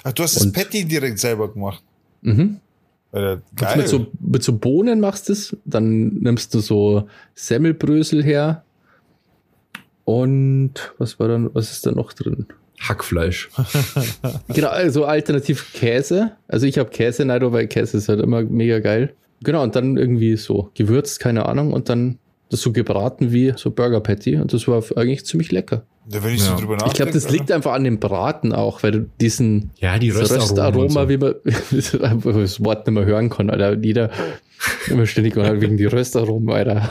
[0.04, 1.84] Ach, du hast das Patty direkt selber gemacht.
[2.22, 2.60] Mhm.
[3.12, 3.42] Geil.
[3.78, 8.64] Mit so, mit so Bohnen machst du es, dann nimmst du so Semmelbrösel her.
[10.06, 12.46] Und was war dann, was ist da noch drin?
[12.80, 13.50] Hackfleisch.
[14.48, 16.34] genau, also alternativ Käse.
[16.48, 19.14] Also ich habe Käse, Neido, weil Käse ist halt immer mega geil.
[19.44, 23.72] Genau, und dann irgendwie so gewürzt, keine Ahnung, und dann das so gebraten wie so
[23.72, 25.84] Burger Patty und das war eigentlich ziemlich lecker.
[26.12, 26.48] Ja, wenn ich ja.
[26.48, 26.90] so drüber nachdenke.
[26.90, 31.04] Ich glaube, das liegt einfach an dem Braten auch, weil du diesen ja, die Röstaroma,
[31.04, 31.10] so.
[31.10, 33.78] wie man das Wort nicht mehr hören kann, Alter.
[33.78, 34.10] Jeder
[34.88, 36.90] immer ständig wegen die Röstaromen, Alter.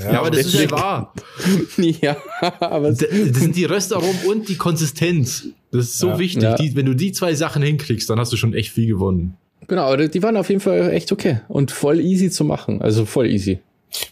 [0.00, 1.14] Ja, ja aber das ist ja wahr.
[1.76, 2.16] ja,
[2.60, 5.48] aber das, das sind die Röstaromen und die Konsistenz.
[5.70, 6.18] Das ist so ja.
[6.18, 6.56] wichtig.
[6.56, 9.36] Die, wenn du die zwei Sachen hinkriegst, dann hast du schon echt viel gewonnen.
[9.68, 12.82] Genau, aber die waren auf jeden Fall echt okay und voll easy zu machen.
[12.82, 13.60] Also voll easy.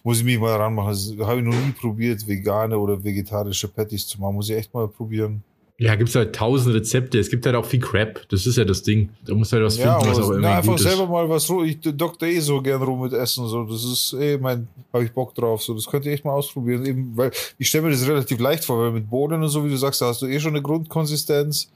[0.03, 0.90] Muss ich mich mal ranmachen.
[0.90, 4.35] Das habe ich noch nie probiert, vegane oder vegetarische Patties zu machen.
[4.35, 5.43] Muss ich echt mal probieren.
[5.76, 7.18] Ja, gibt es halt tausend Rezepte.
[7.18, 8.28] Es gibt halt auch viel Crap.
[8.28, 9.11] Das ist ja das Ding.
[9.26, 11.64] Da muss halt was ja, finden, was auch irgendwie na, einfach selber mal was rum.
[11.64, 13.49] Ich doktor eh so gern rum mit Essen.
[13.49, 13.64] So.
[13.64, 15.64] Das ist eh mein, habe ich Bock drauf.
[15.64, 16.87] So, das könnt ihr echt mal ausprobieren.
[16.87, 19.70] Eben, weil ich stelle mir das relativ leicht vor, weil mit Bohnen und so, wie
[19.70, 21.68] du sagst, da hast du eh schon eine Grundkonsistenz.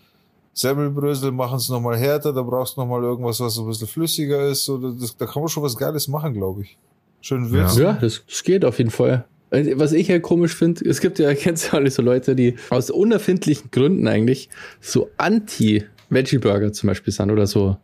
[0.54, 4.48] Semmelbrösel machen es nochmal härter, da brauchst du nochmal irgendwas, was so ein bisschen flüssiger
[4.48, 4.68] ist.
[4.68, 6.76] Oder das, da kann man schon was Geiles machen, glaube ich.
[7.20, 7.82] Schön würzen.
[7.82, 9.24] Ja, das, das geht auf jeden Fall.
[9.50, 12.90] Was ich ja komisch finde, es gibt ja, kennst du alle so Leute, die aus
[12.90, 14.50] unerfindlichen Gründen eigentlich
[14.80, 17.76] so anti-Veggie-Burger zum Beispiel sind oder so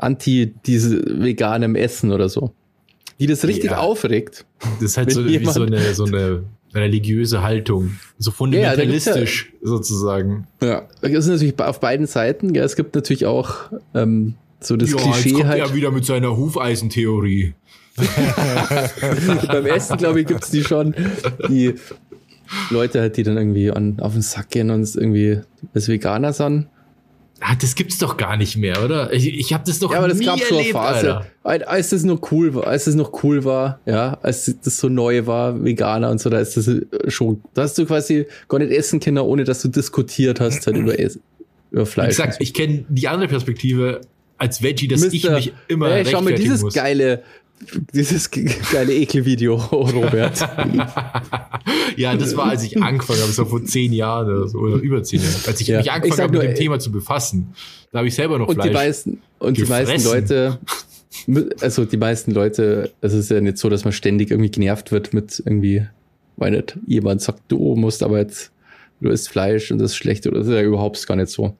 [0.00, 2.52] anti diese veganem Essen oder so.
[3.18, 3.78] Die das richtig ja.
[3.78, 4.46] aufregt.
[4.80, 7.96] Das ist halt so, wie so eine, so eine religiöse Haltung.
[8.18, 10.46] So fundamentalistisch ja, ja, sozusagen.
[10.62, 12.54] Ja, das ist natürlich auf beiden Seiten.
[12.54, 15.60] Ja, es gibt natürlich auch ähm, so das ja, Klischee jetzt kommt halt.
[15.60, 17.54] Er wieder mit seiner Hufeisentheorie.
[19.48, 20.94] Beim Essen, glaube ich, gibt es die schon.
[21.48, 21.74] Die
[22.70, 25.40] Leute halt, die dann irgendwie an, auf den Sack gehen und irgendwie
[25.74, 26.66] als Veganer sind.
[27.42, 29.12] Ah, das gibt's doch gar nicht mehr, oder?
[29.14, 31.70] Ich, ich habe das doch ja, aber das nie gab erlebt, so eine Phase, Alter.
[31.70, 35.26] als das noch cool war, als das noch cool war, ja, als das so neu
[35.26, 36.70] war, Veganer und so, da ist das
[37.08, 40.76] schon, da hast du quasi gar nicht essen können, ohne dass du diskutiert hast halt
[40.76, 40.94] über,
[41.70, 42.10] über Fleisch.
[42.10, 44.02] Ich sag, ich kenne die andere Perspektive
[44.36, 46.74] als Veggie, dass Mister, ich mich immer hey, schau mal dieses muss.
[46.74, 47.22] geile
[47.92, 50.38] dieses geile Ekelvideo, Robert.
[51.96, 54.76] ja, das war, als ich angefangen habe, das war vor zehn Jahren oder, so, oder
[54.76, 55.78] über zehn Jahren, als ich ja.
[55.78, 57.54] mich angefangen habe, mit dem Thema zu befassen.
[57.92, 59.86] Da habe ich selber noch und Fleisch die meisten Und gefressen.
[59.86, 60.58] die meisten Leute,
[61.60, 65.12] also die meisten Leute, es ist ja nicht so, dass man ständig irgendwie genervt wird
[65.12, 65.86] mit irgendwie,
[66.36, 68.52] weil nicht jemand sagt, du musst aber jetzt,
[69.00, 71.56] du isst Fleisch und das ist schlecht oder das ist ja überhaupt gar nicht so.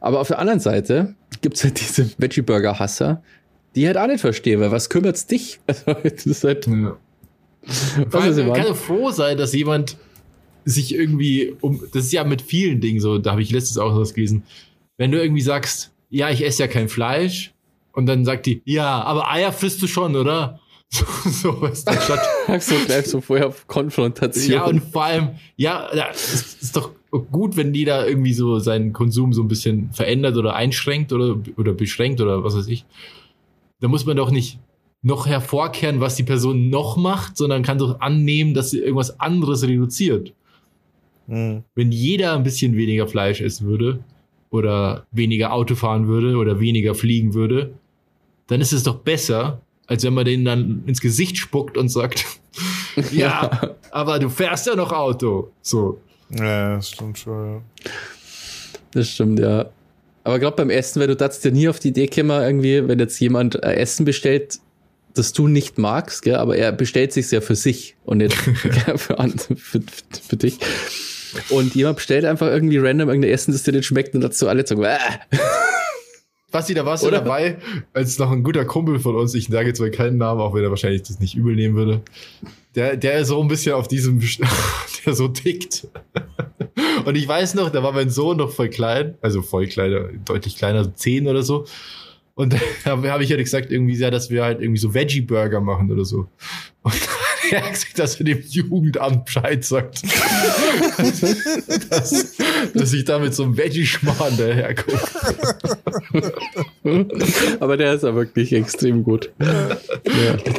[0.00, 3.22] Aber auf der anderen Seite gibt es halt diese Veggie-Burger-Hasser,
[3.74, 5.60] die halt auch nicht verstehe, weil was kümmert's dich?
[5.66, 6.66] Also, das ist halt.
[6.66, 6.96] Ja.
[8.10, 9.96] Vor allem, man kann froh sein, dass jemand
[10.64, 11.80] sich irgendwie um.
[11.92, 14.42] Das ist ja mit vielen Dingen so, da habe ich letztens auch was gelesen.
[14.96, 17.52] Wenn du irgendwie sagst, ja, ich esse ja kein Fleisch,
[17.92, 20.58] und dann sagt die, ja, aber Eier frisst du schon, oder?
[20.92, 22.62] So, so ist der Stadt.
[22.62, 24.52] so gleich so vorher auf Konfrontation.
[24.52, 26.90] Ja, und vor allem, ja, es ist doch
[27.30, 31.38] gut, wenn die da irgendwie so seinen Konsum so ein bisschen verändert oder einschränkt oder,
[31.56, 32.84] oder beschränkt oder was weiß ich
[33.82, 34.60] da muss man doch nicht
[35.02, 39.64] noch hervorkehren, was die Person noch macht, sondern kann doch annehmen, dass sie irgendwas anderes
[39.64, 40.32] reduziert.
[41.26, 41.64] Mhm.
[41.74, 43.98] Wenn jeder ein bisschen weniger Fleisch essen würde
[44.50, 47.74] oder weniger Auto fahren würde oder weniger fliegen würde,
[48.46, 52.24] dann ist es doch besser, als wenn man denen dann ins Gesicht spuckt und sagt,
[53.12, 55.50] ja, aber du fährst ja noch Auto.
[55.60, 56.00] So.
[56.30, 57.62] Ja, das stimmt schon, ja.
[58.92, 59.66] Das stimmt, ja.
[60.24, 62.98] Aber gerade beim Essen, weil du darfst ja nie auf die Idee kommen, irgendwie, wenn
[62.98, 64.60] jetzt jemand Essen bestellt,
[65.14, 68.34] das du nicht magst, gell, aber er bestellt sich ja für sich und nicht
[68.96, 69.80] für, für,
[70.28, 70.58] für, dich.
[71.50, 74.66] Und jemand bestellt einfach irgendwie random irgendein Essen, das dir nicht schmeckt und dazu alle
[74.66, 74.98] sagen, äh.
[76.50, 77.56] Basti, da warst du dabei,
[77.94, 80.62] als noch ein guter Kumpel von uns, ich sage jetzt mal keinen Namen, auch wenn
[80.62, 82.02] er wahrscheinlich das nicht übel nehmen würde,
[82.74, 84.20] der, der so ein bisschen auf diesem,
[85.06, 85.88] der so tickt.
[87.06, 90.56] Und ich weiß noch, da war mein Sohn noch voll klein, also voll kleiner, deutlich
[90.56, 91.66] kleiner, so zehn oder so.
[92.34, 95.90] Und da habe ich halt gesagt, irgendwie, ja, dass wir halt irgendwie so Veggie-Burger machen
[95.90, 96.28] oder so.
[96.82, 96.94] Und
[97.50, 100.02] er hat gesagt, dass er dem Jugendamt Bescheid sagt.
[101.90, 102.36] dass,
[102.72, 105.00] dass ich da mit so einem Veggie-Schmarrn daherkomme.
[107.60, 109.30] Aber der ist ja wirklich extrem gut.
[109.38, 109.76] Ja.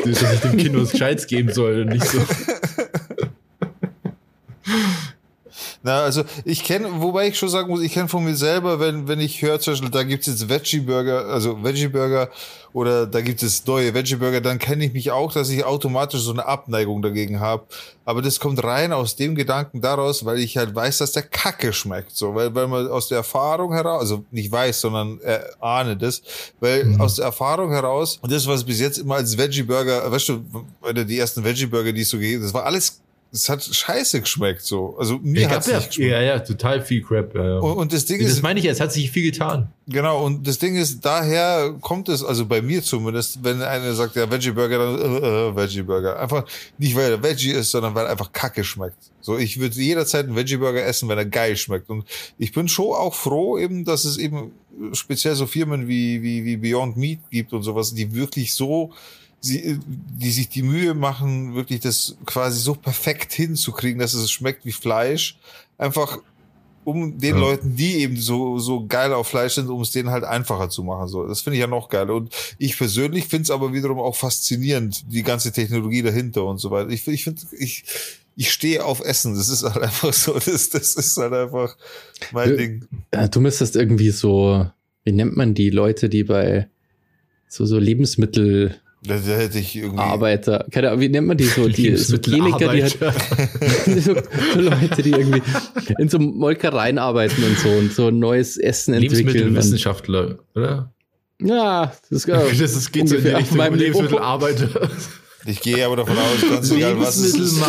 [0.06, 2.20] Dass ich dem Kind was Gescheites geben soll und nicht so.
[5.86, 9.10] Na, also ich kenne, wobei ich schon sagen muss, ich kenne von mir selber, wenn,
[9.10, 12.30] wenn ich höre zum Beispiel, da gibt's jetzt Veggie-Burger, also Veggie-Burger
[12.72, 16.32] oder da gibt es neue Veggie-Burger, dann kenne ich mich auch, dass ich automatisch so
[16.32, 17.66] eine Abneigung dagegen habe.
[18.06, 21.74] Aber das kommt rein aus dem Gedanken daraus, weil ich halt weiß, dass der Kacke
[21.74, 22.16] schmeckt.
[22.16, 26.22] So, weil, weil man aus der Erfahrung heraus, also nicht weiß, sondern äh, ahne das,
[26.62, 27.02] weil mhm.
[27.02, 30.44] aus der Erfahrung heraus, und das, was bis jetzt immer als Veggie-Burger, weißt du,
[31.04, 33.02] die ersten Veggie-Burger, die es so gegeben das war alles
[33.34, 34.96] es hat scheiße geschmeckt so.
[35.00, 35.98] Also mir hat ja, geschmeckt.
[35.98, 37.34] Ja, ja, total viel Crap.
[37.34, 37.58] Ja, ja.
[37.58, 39.74] Und, und, das Ding das ist, das meine ich, es hat sich viel getan.
[39.88, 40.24] Genau.
[40.24, 44.30] Und das Ding ist, daher kommt es, also bei mir zumindest, wenn einer sagt, ja
[44.30, 46.20] Veggie Burger, dann äh, äh, Veggie Burger.
[46.20, 46.46] Einfach
[46.78, 49.12] nicht weil er Veggie ist, sondern weil er einfach Kacke schmeckt.
[49.20, 51.90] So, ich würde jederzeit einen Veggie Burger essen, wenn er geil schmeckt.
[51.90, 52.06] Und
[52.38, 54.52] ich bin schon auch froh eben, dass es eben
[54.92, 58.92] speziell so Firmen wie wie wie Beyond Meat gibt und sowas, die wirklich so
[59.44, 64.66] sie, die sich die Mühe machen, wirklich das quasi so perfekt hinzukriegen, dass es schmeckt
[64.66, 65.38] wie Fleisch.
[65.78, 66.20] Einfach
[66.86, 67.42] um den ja.
[67.42, 70.84] Leuten, die eben so, so geil auf Fleisch sind, um es denen halt einfacher zu
[70.84, 71.08] machen.
[71.08, 72.10] So, das finde ich ja noch geil.
[72.10, 76.72] Und ich persönlich finde es aber wiederum auch faszinierend, die ganze Technologie dahinter und so
[76.72, 76.90] weiter.
[76.90, 77.84] Ich, ich finde, ich,
[78.36, 79.36] ich stehe auf Essen.
[79.36, 81.76] Das ist halt einfach so, das, das ist halt einfach
[82.32, 82.88] mein du, Ding.
[83.32, 84.66] Du müsstest irgendwie so,
[85.04, 86.70] wie nennt man die Leute, die bei
[87.48, 90.00] so, so Lebensmittel Da, da hätte ich irgendwie.
[90.00, 90.66] Arbeiter.
[90.72, 91.68] Keine Ahnung, wie nennt man die so?
[91.68, 92.98] Die so Chemiker, die halt.
[93.86, 94.00] so,
[94.54, 95.42] so, Leute, die irgendwie
[95.98, 99.28] in so Molkereien arbeiten und so und so neues Essen entwickeln.
[99.28, 100.94] Lebensmittelwissenschaftler, oder?
[101.42, 104.90] Ja, das, das ist, geht so in die Richtung Lebensmittelarbeiter.
[105.46, 107.62] Ich gehe aber davon aus, ganz egal was es ist.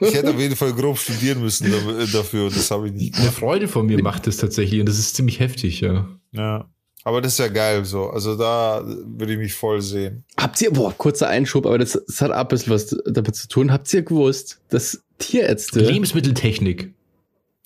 [0.00, 1.72] ich hätte auf jeden Fall grob studieren müssen
[2.12, 3.28] dafür und das habe ich nicht gemacht.
[3.28, 6.08] Eine Freunde von mir macht das tatsächlich und das ist ziemlich heftig, ja.
[6.32, 6.68] Ja.
[7.08, 8.10] Aber das ist ja geil so.
[8.10, 10.24] Also da würde ich mich voll sehen.
[10.36, 13.48] Habt ihr, boah, kurzer Einschub, aber das, das hat auch ein bisschen was damit zu
[13.48, 13.72] tun.
[13.72, 15.80] Habt ihr gewusst, dass Tierärzte.
[15.80, 16.92] Lebensmitteltechnik.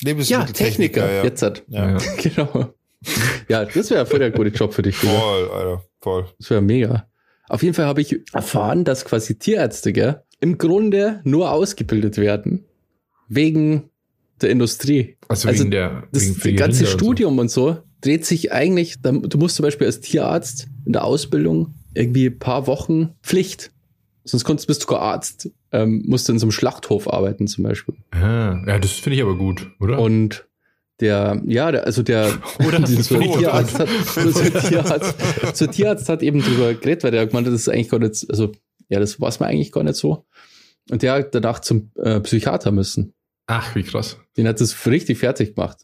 [0.01, 1.25] Lebensmitteltechniker, ja, ja.
[1.25, 1.65] jetzt hat.
[1.67, 1.97] Ja.
[2.23, 2.73] genau.
[3.49, 4.95] Ja, das wäre voll der gute Job für dich.
[4.95, 6.27] Voll, Alter, voll.
[6.39, 7.09] Das wäre mega.
[7.49, 12.65] Auf jeden Fall habe ich erfahren, dass quasi Tierärzte gell, im Grunde nur ausgebildet werden
[13.27, 13.91] wegen
[14.41, 15.17] der Industrie.
[15.27, 17.67] Also, also wegen der das, wegen das ganze Studium und so.
[17.67, 22.27] und so dreht sich eigentlich, du musst zum Beispiel als Tierarzt in der Ausbildung irgendwie
[22.27, 23.71] ein paar Wochen Pflicht.
[24.25, 27.65] Sonst konntest, bist du gar Arzt, ähm, musst du in so einem Schlachthof arbeiten zum
[27.65, 27.97] Beispiel.
[28.13, 29.99] Ah, ja, das finde ich aber gut, oder?
[29.99, 30.47] Und
[31.01, 34.31] der, ja, der, also der, Oder so Tierarzt hat, so
[34.69, 37.99] Tierarzt, so Tierarzt hat eben drüber geredet, weil der gemeint hat, das ist eigentlich gar
[37.99, 38.53] nicht, also,
[38.89, 40.25] ja, das weiß man eigentlich gar nicht so.
[40.91, 43.15] Und der hat danach zum äh, Psychiater müssen.
[43.47, 44.19] Ach, wie krass.
[44.37, 45.79] Den hat das richtig fertig gemacht.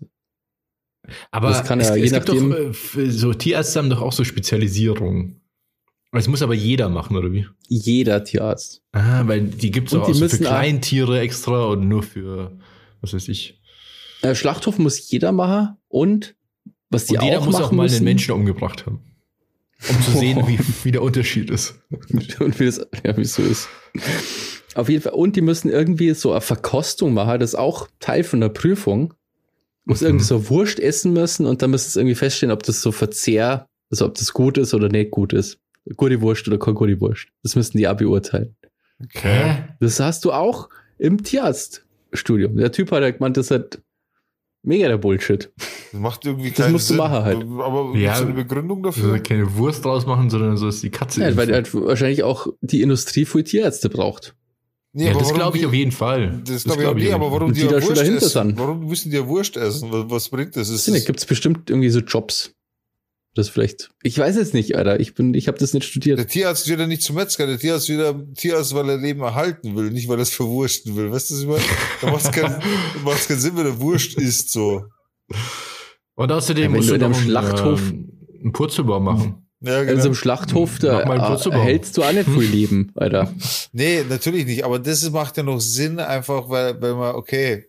[1.30, 4.02] Aber das kann es, ja, je es nachdem, gibt doch, äh, so Tierärzte haben doch
[4.02, 5.40] auch so Spezialisierungen.
[6.12, 7.46] Es muss aber jeder machen, oder wie?
[7.68, 8.82] Jeder Tierarzt.
[8.92, 12.59] Ah, weil die gibt es auch, auch für Kleintiere extra und nur für,
[13.02, 13.61] was weiß ich.
[14.22, 16.34] Äh, Schlachthof muss jeder machen und
[16.90, 19.02] was die und jeder auch muss auch mal müssen, einen Menschen umgebracht haben.
[19.88, 21.78] Um zu sehen, wie, wie der Unterschied ist.
[22.40, 23.68] und wie das, ja, wie es so ist.
[24.74, 25.12] Auf jeden Fall.
[25.12, 27.38] Und die müssen irgendwie so eine Verkostung machen.
[27.40, 29.14] Das ist auch Teil von der Prüfung.
[29.89, 30.09] Muss mhm.
[30.09, 33.66] irgendwie so Wurst essen müssen und dann müssen sie irgendwie feststellen, ob das so Verzehr,
[33.91, 35.59] also ob das gut ist oder nicht gut ist.
[35.97, 37.28] Gute Wurst oder keine gute Wurst.
[37.43, 38.55] Das müssten die auch beurteilen.
[39.03, 39.64] Okay.
[39.80, 40.68] Das hast du auch
[40.99, 42.57] im Tierarztstudium.
[42.57, 43.80] Der Typ hat ja gemeint, das hat
[44.62, 45.51] Mega der Bullshit.
[45.93, 46.97] Das macht irgendwie keinen Das musst Sinn.
[46.97, 47.39] du machen halt.
[47.39, 49.12] Aber ja, eine Begründung dafür?
[49.12, 51.22] Also keine Wurst draus machen, sondern so ist die Katze.
[51.22, 54.34] Ja, weil halt wahrscheinlich auch die Industrie für Tierärzte braucht.
[54.93, 56.43] Nee, ja, das glaube ich auf jeden Fall.
[56.45, 58.55] Das, das glaube ich auch nicht, aber warum die, die da Wurst essen?
[58.57, 59.93] Warum müssen die ja Wurst essen?
[59.93, 60.70] Was, was bringt das?
[60.70, 62.55] Ist das gibt es bestimmt irgendwie so Jobs.
[63.34, 63.91] Das vielleicht.
[64.03, 64.99] Ich weiß es nicht, Alter.
[64.99, 66.18] Ich bin, ich habe das nicht studiert.
[66.18, 67.47] Der Tierarzt wird ja nicht zum Metzger.
[67.47, 70.97] Der Tierarzt wird ja Tierarzt, weil er Leben erhalten will, nicht weil er es verwursten
[70.97, 71.12] will.
[71.12, 71.62] Weißt du, was ich meine?
[72.01, 72.61] Da macht es keinen,
[73.28, 74.86] keinen Sinn, wenn er Wurst isst, so.
[76.16, 78.11] Und außerdem ja, musst du in einem Schlachthof ähm,
[78.43, 79.47] einen Purzelbaum machen.
[79.61, 79.92] Ja, genau.
[79.92, 81.04] In so einem Schlachthof, da
[81.50, 83.32] hältst du auch nicht viel Leben, Alter.
[83.72, 84.64] Nee, natürlich nicht.
[84.64, 87.66] Aber das macht ja noch Sinn, einfach, weil, weil man, okay,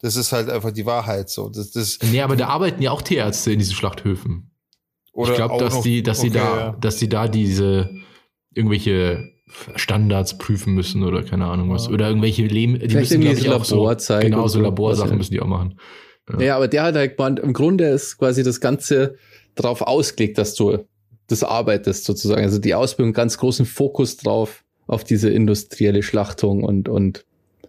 [0.00, 1.48] das ist halt einfach die Wahrheit so.
[1.48, 4.50] Das, das, nee, aber da arbeiten ja auch Tierärzte in diesen Schlachthöfen.
[5.12, 6.76] Oder ich glaube, dass die, dass okay, sie da, ja.
[6.80, 7.90] dass sie da diese
[8.54, 9.32] irgendwelche
[9.76, 11.88] Standards prüfen müssen oder keine Ahnung was.
[11.88, 15.46] Oder irgendwelche Leben, die müssen glaube ich auch so, genau so Laborsachen müssen die auch
[15.46, 15.78] machen.
[16.30, 16.40] Ja.
[16.40, 19.16] ja, aber der hat halt gemeint, im Grunde ist quasi das Ganze
[19.54, 20.84] darauf ausgelegt, dass du
[21.28, 22.42] das arbeitest sozusagen.
[22.42, 27.24] Also die Ausbildung ganz großen Fokus drauf, auf diese industrielle Schlachtung und, und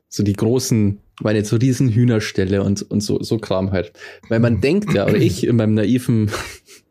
[0.08, 3.92] so die großen, meine, so riesen Hühnerställe und, und so, so Kram halt.
[4.30, 6.32] Weil man denkt ja, oder ich in meinem naiven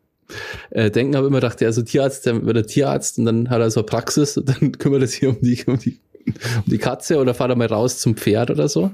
[0.69, 3.59] äh, Denken habe immer gedacht, ja, so Tierarzt, der wird der Tierarzt und dann hat
[3.59, 6.77] er so eine Praxis und dann kümmert er sich um die, um die, um die
[6.77, 8.91] Katze oder fahrt er mal raus zum Pferd oder so.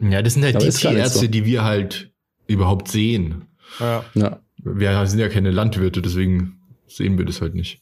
[0.00, 1.26] Ja, das sind halt Aber die Tierärzte, so.
[1.26, 2.10] die wir halt
[2.46, 3.44] überhaupt sehen.
[3.78, 4.04] Ja.
[4.14, 4.40] ja.
[4.64, 6.61] Wir sind ja keine Landwirte, deswegen
[6.96, 7.80] sehen wir das halt nicht.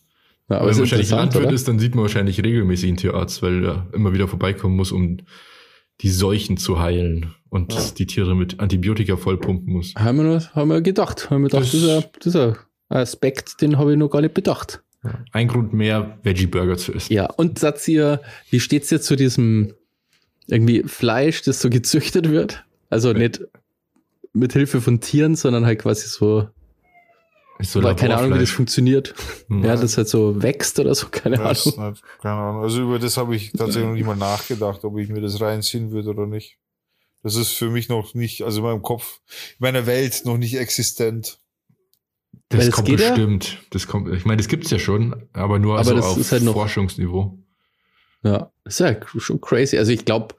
[0.48, 1.54] Ja, aber wenn man wahrscheinlich Landwirt oder?
[1.54, 5.18] ist, dann sieht man wahrscheinlich regelmäßig einen Tierarzt, weil er immer wieder vorbeikommen muss, um
[6.00, 7.80] die Seuchen zu heilen und ja.
[7.96, 9.94] die Tiere mit Antibiotika vollpumpen muss.
[9.94, 11.30] Haben wir, nur, haben wir gedacht.
[11.30, 12.56] Haben wir gedacht, das, ein
[12.88, 14.82] Aspekt, den habe ich noch gar nicht bedacht.
[15.32, 17.12] Ein Grund mehr, Veggie-Burger zu essen.
[17.12, 19.74] Ja, und sagt ihr, wie steht's jetzt zu diesem
[20.46, 22.64] irgendwie Fleisch, das so gezüchtet wird?
[22.90, 23.40] Also nicht
[24.32, 26.48] mit Hilfe von Tieren, sondern halt quasi so.
[27.62, 29.14] So weil keine Ahnung, wie das funktioniert.
[29.48, 29.64] Nein.
[29.64, 31.90] Ja, das halt so wächst oder so, keine das Ahnung.
[31.90, 32.62] Nicht, keine Ahnung.
[32.62, 35.90] Also über das habe ich tatsächlich noch nicht mal nachgedacht, ob ich mir das reinziehen
[35.90, 36.58] würde oder nicht.
[37.22, 40.56] Das ist für mich noch nicht, also in meinem Kopf, in meiner Welt noch nicht
[40.56, 41.38] existent.
[42.48, 43.52] Das, das kommt bestimmt.
[43.52, 43.58] Ja?
[43.70, 47.38] Das kommt, ich meine, das gibt's ja schon, aber nur aber also auf halt Forschungsniveau.
[48.22, 49.78] Ja, das ist ja schon crazy.
[49.78, 50.34] Also ich glaube,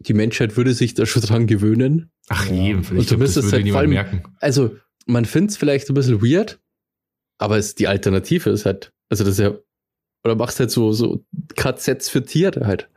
[0.00, 2.10] die Menschheit würde sich da schon dran gewöhnen.
[2.28, 4.22] Ach je, vielleicht und du müsstest halt vor allem, merken.
[4.40, 4.76] Also
[5.06, 6.60] man findet es vielleicht ein bisschen weird,
[7.38, 9.54] aber es, die Alternative ist halt, also das ist ja,
[10.24, 11.24] oder machst halt so, so
[11.56, 12.88] KZs für Tiere halt.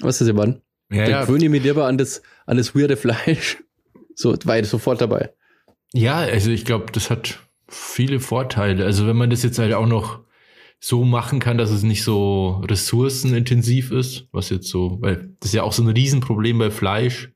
[0.00, 0.60] Was ist das, Mann?
[0.90, 1.24] Ja, Dann ja.
[1.24, 3.58] gewöhne ich mich lieber an das, an das weirde Fleisch.
[4.20, 5.32] So, war ich sofort dabei.
[5.92, 7.38] Ja, also ich glaube, das hat
[7.68, 8.84] viele Vorteile.
[8.84, 10.24] Also wenn man das jetzt halt auch noch
[10.80, 15.54] so machen kann, dass es nicht so ressourcenintensiv ist, was jetzt so, weil das ist
[15.54, 17.30] ja auch so ein Riesenproblem bei Fleisch,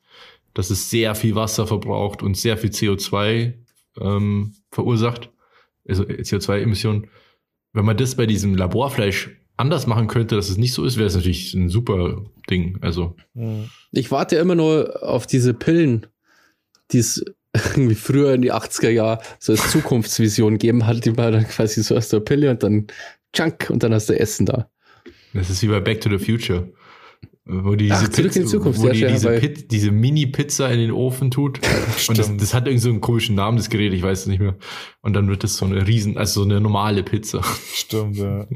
[0.55, 3.55] dass es sehr viel Wasser verbraucht und sehr viel CO2
[4.01, 5.31] ähm, verursacht,
[5.89, 7.09] also CO2-Emissionen.
[7.73, 11.07] Wenn man das bei diesem Laborfleisch anders machen könnte, dass es nicht so ist, wäre
[11.07, 12.79] es natürlich ein super Ding.
[12.81, 13.17] Also.
[13.93, 16.07] Ich warte immer nur auf diese Pillen,
[16.91, 17.25] die es
[17.55, 21.83] irgendwie früher in die 80er Jahre so als Zukunftsvision geben hat, die man dann quasi
[21.83, 22.87] so aus der Pille und dann
[23.35, 24.69] Chunk und dann hast du Essen da.
[25.35, 26.71] Das ist wie bei Back to the Future.
[27.45, 30.93] Wo die diese, Ach, Pizza, in Zukunft, wo die diese, Pit, diese Mini-Pizza in den
[30.93, 31.59] Ofen tut.
[32.09, 34.41] und das, das hat irgendwie so einen komischen Namen, das Gerät, ich weiß es nicht
[34.41, 34.57] mehr.
[35.01, 37.43] Und dann wird das so eine riesen, also so eine normale Pizza.
[37.75, 38.47] Stimmt, ja.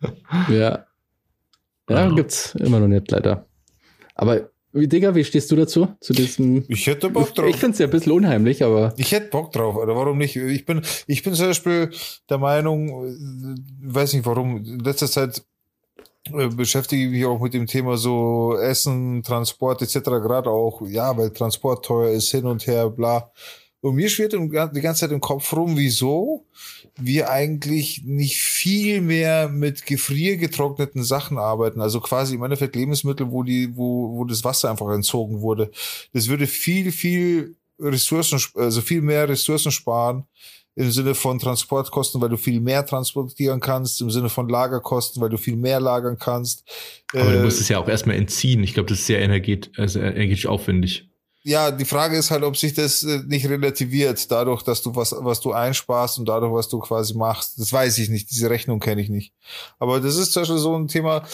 [0.48, 0.84] ja.
[1.90, 3.46] Ja, gibt's immer noch nicht, leider.
[4.14, 5.88] Aber wie, Digga, wie stehst du dazu?
[6.00, 6.64] Zu diesem.
[6.68, 7.46] Ich hätte Bock drauf.
[7.46, 8.92] Ich, ich finde es ja ein bisschen unheimlich, aber.
[8.96, 10.36] Ich hätte Bock drauf, oder warum nicht?
[10.36, 11.90] Ich bin, ich bin zum Beispiel
[12.28, 15.42] der Meinung, äh, weiß nicht warum, in letzter Zeit
[16.56, 19.98] beschäftige ich mich auch mit dem Thema so Essen, Transport etc.
[19.98, 23.30] Gerade auch, ja, weil Transport teuer ist, hin und her, bla.
[23.80, 26.46] Und mir schwirrt die ganze Zeit im Kopf rum, wieso
[26.96, 31.80] wir eigentlich nicht viel mehr mit gefriergetrockneten Sachen arbeiten.
[31.80, 35.70] Also quasi im Endeffekt Lebensmittel, wo die, wo, wo das Wasser einfach entzogen wurde.
[36.12, 40.24] Das würde viel, viel Ressourcen, also viel mehr Ressourcen sparen
[40.78, 45.28] im Sinne von Transportkosten, weil du viel mehr transportieren kannst, im Sinne von Lagerkosten, weil
[45.28, 46.64] du viel mehr lagern kannst.
[47.12, 48.62] Aber äh, du musst es ja auch erstmal entziehen.
[48.62, 51.08] Ich glaube, das ist sehr energetisch, also energetisch aufwendig
[51.44, 55.14] ja, die Frage ist halt, ob sich das äh, nicht relativiert, dadurch, dass du was,
[55.18, 57.58] was du einsparst und dadurch, was du quasi machst.
[57.58, 59.32] Das weiß ich nicht, diese Rechnung kenne ich nicht.
[59.78, 61.24] Aber das ist zum Beispiel so ein Thema,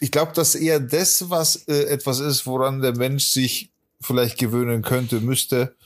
[0.00, 4.82] ich glaube, dass eher das, was äh, etwas ist, woran der Mensch sich vielleicht gewöhnen
[4.82, 5.76] könnte, müsste,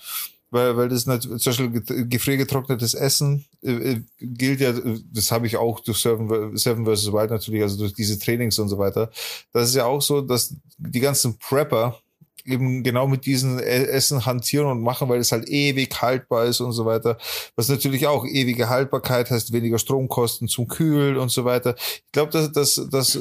[0.50, 1.70] weil, weil das zum Beispiel
[2.08, 4.72] gefriergetrocknetes Essen äh, äh, gilt ja,
[5.12, 7.12] das habe ich auch durch Seven, Seven vs.
[7.12, 9.10] Wild natürlich, also durch diese Trainings und so weiter.
[9.52, 12.00] Das ist ja auch so, dass die ganzen Prepper,
[12.46, 16.60] eben genau mit diesen e-, Essen hantieren und machen, weil es halt ewig haltbar ist
[16.60, 17.18] und so weiter.
[17.56, 21.74] Was natürlich auch ewige Haltbarkeit heißt, weniger Stromkosten zum Kühlen und so weiter.
[21.76, 23.18] Ich glaube, dass, dass, dass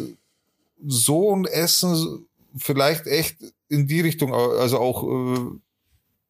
[0.86, 5.60] so ein Essen vielleicht echt in die Richtung, also auch äh,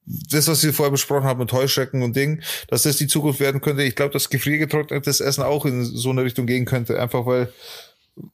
[0.06, 3.62] das, was wir vorher besprochen haben mit Heuschrecken und Ding, dass das die Zukunft werden
[3.62, 3.84] könnte.
[3.84, 7.51] Ich glaube, dass gefriergetrocknetes Essen auch in so eine Richtung gehen könnte, einfach weil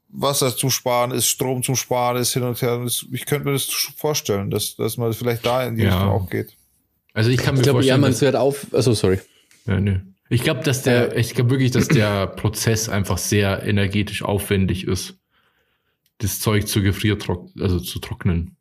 [0.09, 2.85] Wasser zum Sparen ist, Strom zum Sparen ist, hin und her.
[3.11, 3.65] Ich könnte mir das
[3.95, 5.89] vorstellen, dass, dass man vielleicht da in die ja.
[5.89, 6.55] Richtung auch geht.
[7.13, 8.67] Also ich kann mir ich glaube, ja, man hört auf.
[8.71, 9.19] Also sorry.
[9.65, 9.99] Ja, nö.
[10.29, 15.15] Ich glaube, dass der, ich glaube wirklich, dass der Prozess einfach sehr energetisch aufwendig ist,
[16.19, 18.55] das Zeug zu gefriertrocknen, also zu trocknen.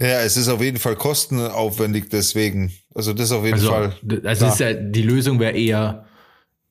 [0.00, 2.72] Ja, es ist auf jeden Fall kostenaufwendig deswegen.
[2.94, 3.92] Also das auf jeden also, Fall.
[4.24, 6.06] Also ist ja, die Lösung wäre eher,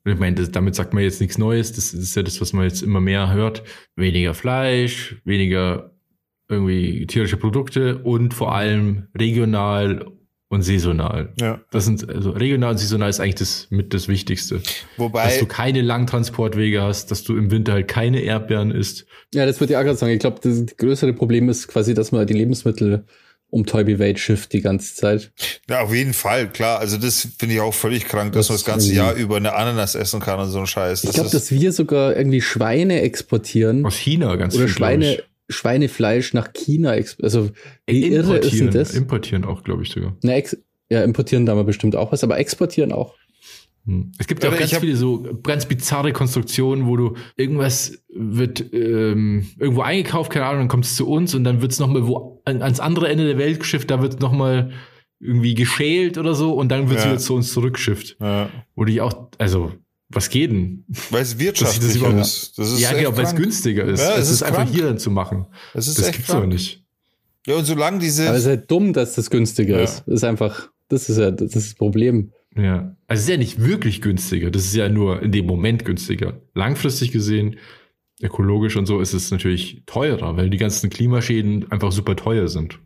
[0.06, 1.74] ich meine, das, damit sagt man jetzt nichts Neues.
[1.74, 3.64] Das ist ja das, was man jetzt immer mehr hört.
[3.96, 5.92] Weniger Fleisch, weniger
[6.50, 10.06] irgendwie tierische Produkte und vor allem regional
[10.50, 11.34] und saisonal.
[11.40, 11.60] Ja.
[11.72, 14.62] Das sind, also regional und saisonal ist eigentlich das mit das Wichtigste.
[14.96, 15.26] Wobei.
[15.26, 19.06] Dass du keine Langtransportwege hast, dass du im Winter halt keine Erdbeeren isst.
[19.34, 20.14] Ja, das würde ich auch gerade sagen.
[20.14, 23.06] Ich glaube, das größere Problem ist quasi, dass man die Lebensmittel
[23.50, 25.32] um Toby Wade Shift die ganze Zeit.
[25.70, 26.80] Ja, auf jeden Fall, klar.
[26.80, 29.54] Also das finde ich auch völlig krank, dass das man das ganze Jahr über eine
[29.54, 31.06] Ananas essen kann und so ein Scheiß.
[31.06, 33.86] Ich glaube, dass wir sogar irgendwie Schweine exportieren.
[33.86, 37.50] Aus China ganz Oder viel, Schweine, Schweinefleisch nach China, also
[37.86, 38.94] wie irre ist denn das?
[38.94, 40.16] Importieren auch, glaube ich sogar.
[40.22, 40.34] Na,
[40.90, 43.16] ja, importieren da mal bestimmt auch was, aber exportieren auch.
[43.86, 44.12] Hm.
[44.18, 49.48] Es gibt ja auch ganz viele so ganz bizarre Konstruktionen, wo du irgendwas wird ähm,
[49.58, 52.42] irgendwo eingekauft, keine Ahnung, dann kommt es zu uns und dann wird es nochmal wo
[52.46, 54.72] an, ans andere Ende der Welt geschifft, da wird nochmal
[55.20, 57.12] irgendwie geschält oder so und dann wird es ja.
[57.12, 58.18] wieder zu uns zurückgeschifft.
[58.20, 58.50] Ja.
[58.76, 59.72] Wo ich auch, also
[60.10, 60.86] was geht denn?
[61.10, 62.60] Weil es wirtschaftlich das ist.
[62.60, 64.02] Das ist ja, genau, weil es günstiger ist.
[64.02, 65.48] Ja, es, es ist, ist einfach hier dann zu machen.
[65.74, 66.84] Das, ist das gibt's doch nicht.
[67.46, 68.28] Ja, und solange diese.
[68.28, 69.84] Aber es ist halt dumm, dass das günstiger ja.
[69.84, 70.04] ist.
[70.06, 72.32] Das ist einfach, das ist ja das, ist das Problem.
[72.56, 72.96] Ja.
[73.08, 74.52] Also es ist ja nicht wirklich günstiger.
[74.52, 76.42] Das ist ja nur in dem Moment günstiger.
[76.56, 77.58] Langfristig gesehen,
[78.22, 82.80] ökologisch und so, ist es natürlich teurer, weil die ganzen Klimaschäden einfach super teuer sind.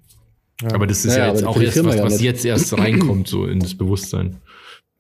[0.62, 0.74] Ja.
[0.74, 3.60] Aber das ist ja, ja jetzt auch erst was, was jetzt erst reinkommt, so in
[3.60, 4.38] das Bewusstsein.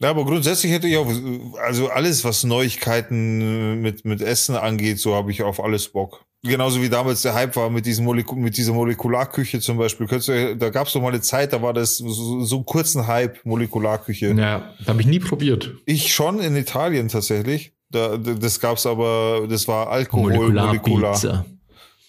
[0.02, 1.08] Ja, aber grundsätzlich hätte ich auch,
[1.64, 6.26] also alles, was Neuigkeiten mit, mit Essen angeht, so habe ich auf alles Bock.
[6.44, 10.08] Genauso wie damals der Hype war mit, diesem Molekul mit dieser Molekularküche zum Beispiel.
[10.08, 13.06] Du, da gab es doch mal eine Zeit, da war das so, so einen kurzen
[13.06, 14.34] Hype, Molekularküche.
[14.34, 15.76] Ja, habe ich nie probiert.
[15.86, 17.74] Ich schon in Italien tatsächlich.
[17.92, 20.68] Da, das gab's aber, das war Alkohol, Molekular.
[20.68, 21.46] Molekular.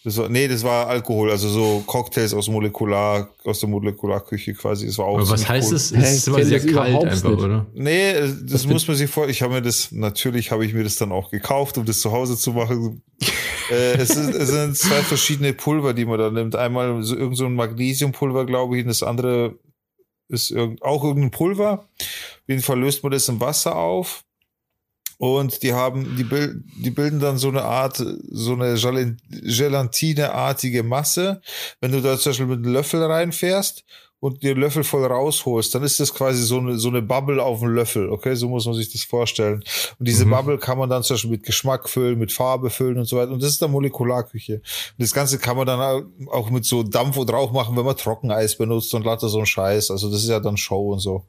[0.05, 4.86] Das war, nee, das war Alkohol, also so Cocktails aus Molekular, aus der Molekularküche quasi.
[4.86, 5.76] Das war auch Aber was heißt cool.
[5.76, 5.92] es?
[5.92, 7.40] Es ist immer sehr kalt einfach, nicht.
[7.40, 7.66] oder?
[7.72, 9.28] Nee, das, das muss man sich vor.
[9.28, 12.11] Ich habe mir das, natürlich habe ich mir das dann auch gekauft, um das zu
[12.11, 13.03] Hause zu machen.
[13.70, 16.57] äh, es, ist, es sind zwei verschiedene Pulver, die man da nimmt.
[16.57, 19.57] Einmal so irgend so ein Magnesiumpulver, glaube ich, und das andere
[20.26, 21.86] ist irgend, auch irgendein Pulver.
[22.00, 24.24] Auf jeden Fall löst man das im Wasser auf
[25.18, 31.40] und die haben, die, bild, die bilden dann so eine Art, so eine Gelatineartige Masse.
[31.80, 33.84] Wenn du da zum Beispiel mit einem Löffel reinfährst
[34.22, 37.58] und den Löffel voll rausholst, dann ist das quasi so eine, so eine Bubble auf
[37.58, 38.08] dem Löffel.
[38.08, 39.64] Okay, so muss man sich das vorstellen.
[39.98, 40.30] Und diese mhm.
[40.30, 43.32] Bubble kann man dann zum Beispiel mit Geschmack füllen, mit Farbe füllen und so weiter.
[43.32, 44.54] Und das ist dann Molekularküche.
[44.54, 44.62] Und
[44.98, 48.56] das Ganze kann man dann auch mit so Dampf und Rauch machen, wenn man Trockeneis
[48.56, 49.90] benutzt und lauter so ein Scheiß.
[49.90, 51.26] Also das ist ja dann Show und so.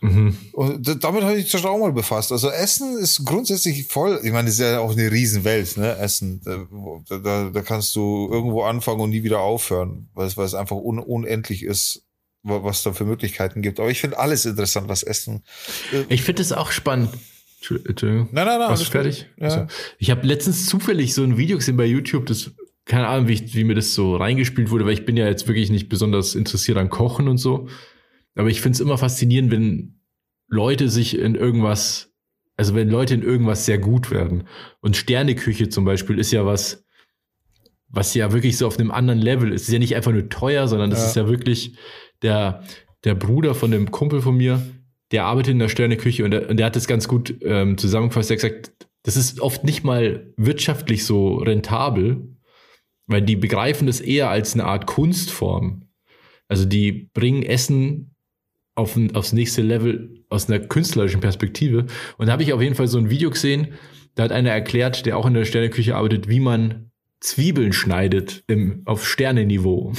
[0.00, 0.36] Mhm.
[0.52, 2.32] Und damit habe ich mich auch mal befasst.
[2.32, 5.96] Also Essen ist grundsätzlich voll, ich meine, es ist ja auch eine Riesenwelt, ne?
[5.98, 6.40] Essen.
[6.42, 10.54] Da, da, da kannst du irgendwo anfangen und nie wieder aufhören, weil es, weil es
[10.54, 12.06] einfach un, unendlich ist,
[12.42, 13.78] was da für Möglichkeiten gibt.
[13.78, 15.42] Aber ich finde alles interessant, was Essen.
[15.92, 17.10] Äh, ich finde es auch spannend.
[17.58, 18.30] Entschuldigung.
[18.32, 18.70] Nein, nein, nein.
[18.70, 19.26] Warst du fertig?
[19.36, 19.44] Ja.
[19.44, 19.66] Also,
[19.98, 22.52] ich habe letztens zufällig so ein Video gesehen bei YouTube, das
[22.86, 25.46] keine Ahnung, wie, ich, wie mir das so reingespielt wurde, weil ich bin ja jetzt
[25.46, 27.68] wirklich nicht besonders interessiert an Kochen und so.
[28.34, 30.00] Aber ich finde es immer faszinierend, wenn
[30.48, 32.12] Leute sich in irgendwas,
[32.56, 34.44] also wenn Leute in irgendwas sehr gut werden.
[34.80, 36.84] Und Sterneküche zum Beispiel ist ja was,
[37.88, 39.62] was ja wirklich so auf einem anderen Level ist.
[39.62, 41.06] Es ist ja nicht einfach nur teuer, sondern das ja.
[41.06, 41.76] ist ja wirklich
[42.22, 42.64] der,
[43.04, 44.62] der Bruder von dem Kumpel von mir,
[45.10, 48.30] der arbeitet in der Sterneküche und der, und der hat das ganz gut ähm, zusammengefasst.
[48.30, 48.72] Er hat gesagt,
[49.02, 52.36] das ist oft nicht mal wirtschaftlich so rentabel,
[53.06, 55.88] weil die begreifen das eher als eine Art Kunstform.
[56.48, 58.14] Also die bringen Essen
[58.80, 61.86] auf, aufs nächste Level aus einer künstlerischen Perspektive.
[62.18, 63.68] Und da habe ich auf jeden Fall so ein Video gesehen,
[64.14, 68.82] da hat einer erklärt, der auch in der Sterneküche arbeitet, wie man Zwiebeln schneidet im,
[68.86, 69.92] auf Sternenniveau.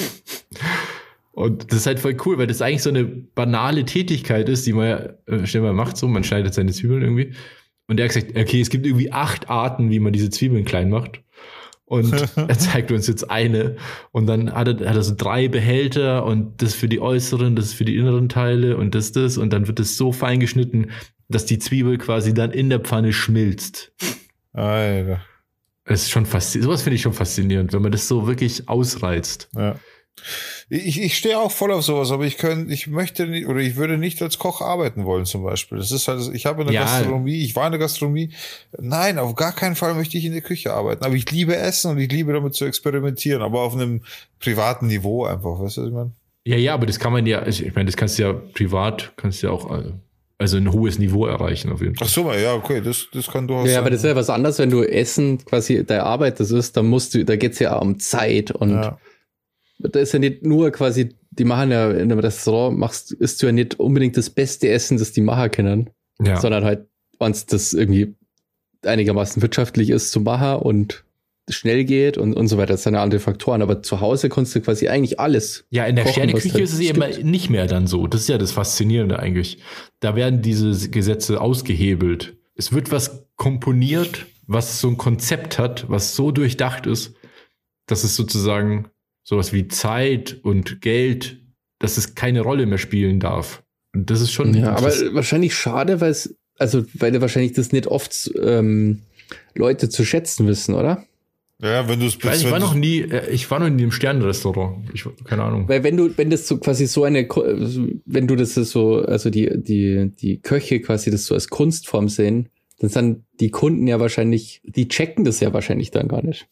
[1.31, 4.73] Und das ist halt voll cool, weil das eigentlich so eine banale Tätigkeit ist, die
[4.73, 7.33] man ja äh, schnell mal macht, so, man schneidet seine Zwiebeln irgendwie.
[7.87, 10.89] Und der hat gesagt, okay, es gibt irgendwie acht Arten, wie man diese Zwiebeln klein
[10.89, 11.21] macht.
[11.91, 13.75] Und er zeigt uns jetzt eine.
[14.13, 17.73] Und dann hat er, hat er so drei Behälter und das für die äußeren, das
[17.73, 19.37] für die inneren Teile und das, das.
[19.37, 20.91] Und dann wird es so fein geschnitten,
[21.27, 23.91] dass die Zwiebel quasi dann in der Pfanne schmilzt.
[24.53, 25.21] Alter.
[25.83, 26.69] Das ist schon faszinierend.
[26.69, 29.49] Sowas finde ich schon faszinierend, wenn man das so wirklich ausreizt.
[29.53, 29.75] Ja.
[30.69, 33.75] Ich, ich stehe auch voll auf sowas, aber ich könnte, ich möchte nicht, oder ich
[33.75, 35.77] würde nicht als Koch arbeiten wollen, zum Beispiel.
[35.77, 36.81] Das ist halt, ich habe eine ja.
[36.83, 38.29] Gastronomie, ich war in der Gastronomie.
[38.79, 41.03] Nein, auf gar keinen Fall möchte ich in der Küche arbeiten.
[41.03, 44.01] Aber ich liebe Essen und ich liebe damit zu experimentieren, aber auf einem
[44.39, 46.11] privaten Niveau einfach, weißt du, was ich meine?
[46.45, 49.13] Ja, ja, aber das kann man ja, also ich meine, das kannst du ja privat,
[49.17, 49.69] kannst du ja auch,
[50.37, 52.07] also ein hohes Niveau erreichen auf jeden Fall.
[52.07, 53.79] Ach so, ja, okay, das, das kann du auch Ja, sein.
[53.81, 56.87] aber das ist ja was anderes, wenn du Essen quasi deine Arbeit das ist, dann
[56.87, 58.97] musst du, da geht's ja um Zeit und ja
[59.81, 63.47] da ist ja nicht nur quasi, die machen ja in einem Restaurant, machst, isst du
[63.47, 65.89] ja nicht unbedingt das beste Essen, das die machen können,
[66.21, 66.39] ja.
[66.39, 66.87] sondern halt,
[67.19, 68.15] wenn es das irgendwie
[68.83, 71.03] einigermaßen wirtschaftlich ist zu machen und
[71.49, 72.73] schnell geht und, und so weiter.
[72.73, 73.61] Das sind ja andere Faktoren.
[73.61, 75.65] Aber zu Hause kannst du quasi eigentlich alles.
[75.69, 78.07] Ja, in der Sterneküche halt ist es eben nicht mehr dann so.
[78.07, 79.59] Das ist ja das Faszinierende eigentlich.
[79.99, 82.37] Da werden diese Gesetze ausgehebelt.
[82.55, 87.15] Es wird was komponiert, was so ein Konzept hat, was so durchdacht ist,
[87.87, 88.89] dass es sozusagen
[89.23, 91.39] sowas wie Zeit und Geld,
[91.79, 93.63] dass es keine Rolle mehr spielen darf.
[93.93, 94.53] Und das ist schon.
[94.53, 99.01] Ja, aber wahrscheinlich schade, weil es, also, weil wahrscheinlich das nicht oft ähm,
[99.55, 101.03] Leute zu schätzen wissen, oder?
[101.61, 104.89] Ja, wenn du es Ich war noch nie, äh, ich war noch nie im Sternenrestaurant.
[104.93, 105.69] Ich, keine Ahnung.
[105.69, 107.27] Weil wenn du, wenn das so quasi so eine,
[108.05, 112.49] wenn du das so, also die, die, die Köche quasi das so als Kunstform sehen,
[112.79, 116.47] dann sind die Kunden ja wahrscheinlich, die checken das ja wahrscheinlich dann gar nicht.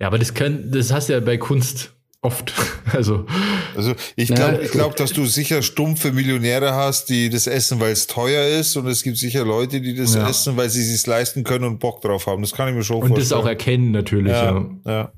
[0.00, 2.52] Ja, aber das können, das hast du ja bei Kunst oft.
[2.90, 3.26] Also,
[3.76, 7.92] also ich glaube, ich glaube, dass du sicher stumpfe Millionäre hast, die das essen, weil
[7.92, 10.26] es teuer ist, und es gibt sicher Leute, die das ja.
[10.26, 12.40] essen, weil sie es leisten können und Bock drauf haben.
[12.40, 13.24] Das kann ich mir schon und vorstellen.
[13.24, 14.32] Und das auch erkennen natürlich.
[14.32, 15.12] Ja, ja.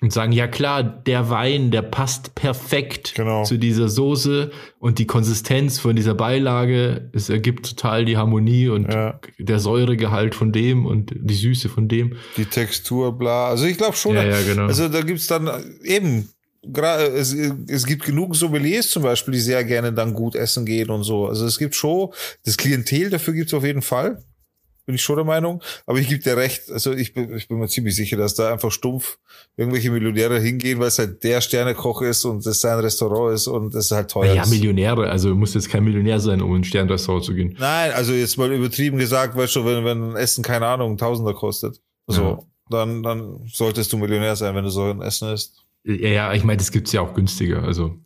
[0.00, 3.42] Und sagen, ja klar, der Wein, der passt perfekt genau.
[3.42, 8.92] zu dieser Soße und die Konsistenz von dieser Beilage, es ergibt total die Harmonie und
[8.92, 9.18] ja.
[9.38, 12.16] der Säuregehalt von dem und die Süße von dem.
[12.36, 13.48] Die Textur, bla.
[13.48, 14.66] Also ich glaube schon, ja, ja, genau.
[14.66, 15.50] also da gibt's dann
[15.82, 16.28] eben,
[16.62, 21.02] es, es gibt genug Sommeliers zum Beispiel, die sehr gerne dann gut essen gehen und
[21.02, 21.26] so.
[21.26, 22.10] Also es gibt schon,
[22.44, 24.22] das Klientel dafür gibt's auf jeden Fall
[24.88, 25.62] bin ich schon der Meinung.
[25.84, 26.70] Aber ich gebe dir recht.
[26.70, 29.18] Also ich bin, ich bin mir ziemlich sicher, dass da einfach stumpf
[29.54, 33.74] irgendwelche Millionäre hingehen, weil es halt der Sternekoch ist und es sein Restaurant ist und
[33.74, 34.50] es halt teuer ja, ist.
[34.50, 35.10] Ja, Millionäre.
[35.10, 37.54] Also muss jetzt kein Millionär sein, um in ein Sternrestaurant zu gehen.
[37.58, 41.34] Nein, also jetzt mal übertrieben gesagt, weißt du, wenn, wenn ein Essen, keine Ahnung, Tausender
[41.34, 41.82] kostet.
[42.06, 42.22] So.
[42.22, 42.38] Ja.
[42.70, 45.66] dann, dann solltest du Millionär sein, wenn du so ein Essen isst.
[45.84, 47.62] Ja, ja, ich meine, das gibt's ja auch günstiger.
[47.62, 47.98] Also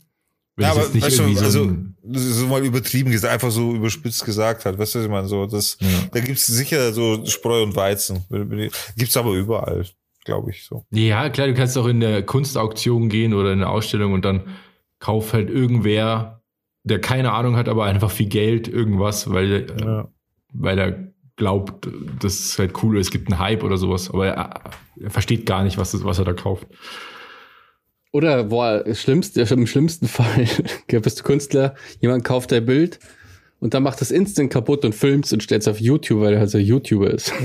[0.62, 1.82] wenn ja, aber nicht weißt du, so also
[2.12, 5.28] so mal übertrieben gesagt, einfach so überspitzt gesagt hat, weißt du, was ich meine?
[5.28, 5.88] So, das, ja.
[6.12, 8.24] da gibt's sicher so Spreu und Weizen.
[8.96, 9.86] Gibt's aber überall,
[10.24, 10.84] glaube ich so.
[10.90, 14.42] Ja, klar, du kannst auch in eine Kunstauktion gehen oder in eine Ausstellung und dann
[14.98, 16.42] kauft halt irgendwer,
[16.84, 20.08] der keine Ahnung hat, aber einfach viel Geld, irgendwas, weil, ja.
[20.52, 21.88] weil er glaubt,
[22.20, 24.60] das ist halt cool, es gibt einen Hype oder sowas, aber er,
[25.00, 26.66] er versteht gar nicht, was, das, was er da kauft.
[28.12, 30.46] Oder boah, schlimmst, im schlimmsten Fall
[30.86, 32.98] bist du Künstler, jemand kauft dein Bild
[33.58, 36.40] und dann macht das instant kaputt und filmt und stellt es auf YouTube, weil er
[36.40, 37.32] halt so YouTuber ist.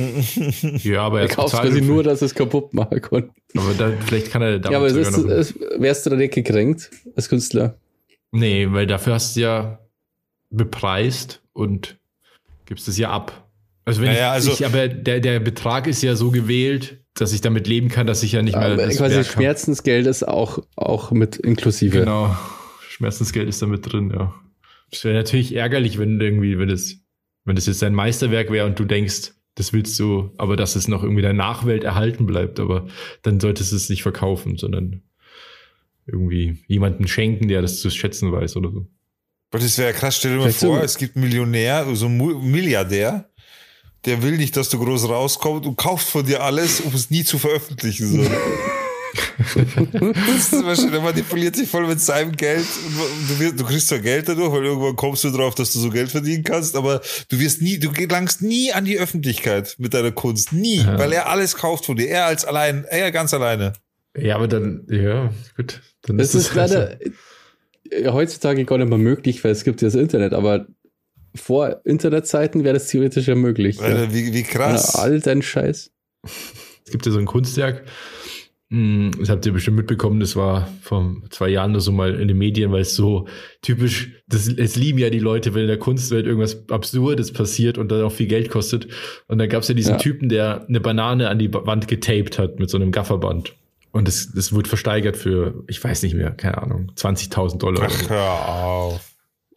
[0.83, 3.29] Ja, aber er, kauft quasi nur, dass es kaputt machen kann.
[3.55, 6.89] Aber dann, vielleicht kann er damit Ja, aber ist, ist, wärst du da nicht gekränkt
[7.15, 7.77] als Künstler?
[8.31, 9.79] Nee, weil dafür hast du ja
[10.49, 11.97] bepreist und
[12.65, 13.47] gibst es ja ab.
[13.85, 17.33] Also wenn naja, ich, also ich, aber der, der Betrag ist ja so gewählt, dass
[17.33, 18.73] ich damit leben kann, dass ich ja nicht mehr.
[18.73, 21.99] Aber quasi Schmerzensgeld ist auch, auch mit inklusive.
[21.99, 22.35] Genau.
[22.89, 24.33] Schmerzensgeld ist da mit drin, ja.
[24.91, 26.95] Es wäre natürlich ärgerlich, wenn irgendwie, wenn das,
[27.43, 30.87] wenn das jetzt dein Meisterwerk wäre und du denkst, das willst du, aber dass es
[30.87, 32.87] noch irgendwie der Nachwelt erhalten bleibt, aber
[33.23, 35.01] dann solltest du es nicht verkaufen, sondern
[36.05, 38.87] irgendwie jemanden schenken, der das zu schätzen weiß oder so.
[39.51, 42.51] Aber das wäre krass, stell dir mal vor, so es gibt einen Millionär, so einen
[42.51, 43.29] Milliardär,
[44.07, 47.23] der will nicht, dass du groß rauskommst und kauft von dir alles, um es nie
[47.23, 48.07] zu veröffentlichen.
[48.07, 48.29] So.
[49.37, 52.65] das ist wahrscheinlich, der manipuliert sich voll mit seinem Geld.
[53.27, 55.89] Du, wirst, du, kriegst zwar Geld dadurch, weil irgendwann kommst du drauf, dass du so
[55.89, 60.11] Geld verdienen kannst, aber du wirst nie, du gelangst nie an die Öffentlichkeit mit deiner
[60.11, 60.53] Kunst.
[60.53, 60.97] Nie, ja.
[60.97, 62.07] weil er alles kauft von dir.
[62.07, 63.73] Er als allein, er ganz alleine.
[64.17, 65.81] Ja, aber dann, ja, gut.
[66.03, 66.97] Dann das ist, ist leider
[68.05, 70.67] heutzutage gar nicht mehr möglich, weil es gibt ja das Internet, aber
[71.35, 73.81] vor Internetzeiten wäre das theoretisch ja möglich.
[73.81, 74.13] Alter, ja.
[74.13, 74.95] wie, wie krass.
[74.95, 75.91] all dein Scheiß.
[76.23, 77.83] Es gibt ja so ein Kunstwerk,
[78.69, 82.27] hm, das habt ihr bestimmt mitbekommen, das war vor zwei Jahren oder so mal in
[82.27, 83.25] den Medien, weil es so
[83.61, 87.89] typisch, das, es lieben ja die Leute, wenn in der Kunstwelt irgendwas Absurdes passiert und
[87.89, 88.87] dann auch viel Geld kostet.
[89.27, 89.97] Und dann gab es ja diesen ja.
[89.97, 93.53] Typen, der eine Banane an die Wand getaped hat mit so einem Gafferband.
[93.93, 97.87] Und das, das wird versteigert für, ich weiß nicht mehr, keine Ahnung, 20.000 Dollar.
[97.89, 99.13] Ach, hör auf.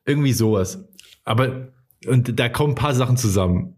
[0.07, 0.85] Irgendwie sowas.
[1.25, 1.73] Aber,
[2.07, 3.77] und da kommen ein paar Sachen zusammen.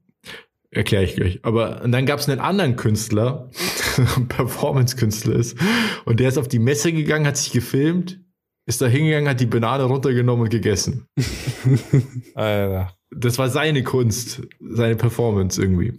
[0.70, 1.40] Erkläre ich gleich.
[1.42, 3.50] Aber und dann gab es einen anderen Künstler,
[4.28, 5.58] Performance-Künstler ist,
[6.06, 8.20] und der ist auf die Messe gegangen, hat sich gefilmt,
[8.64, 11.06] ist da hingegangen, hat die Banane runtergenommen und gegessen.
[12.34, 12.96] Alter.
[13.14, 15.98] Das war seine Kunst, seine Performance irgendwie.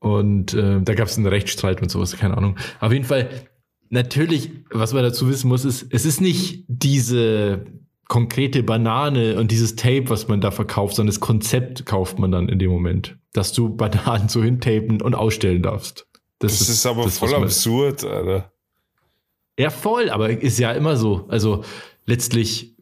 [0.00, 2.56] Und äh, da gab es einen Rechtsstreit und sowas, keine Ahnung.
[2.80, 3.30] Auf jeden Fall,
[3.90, 7.64] natürlich, was man dazu wissen muss, ist, es ist nicht diese
[8.12, 12.50] konkrete Banane und dieses Tape, was man da verkauft, sondern das Konzept kauft man dann
[12.50, 16.06] in dem Moment, dass du Bananen so hintapen und ausstellen darst.
[16.38, 18.52] Das, das ist, ist, aber das, voll absurd, Alter.
[19.58, 21.24] Ja, voll, aber ist ja immer so.
[21.28, 21.64] Also
[22.04, 22.76] letztlich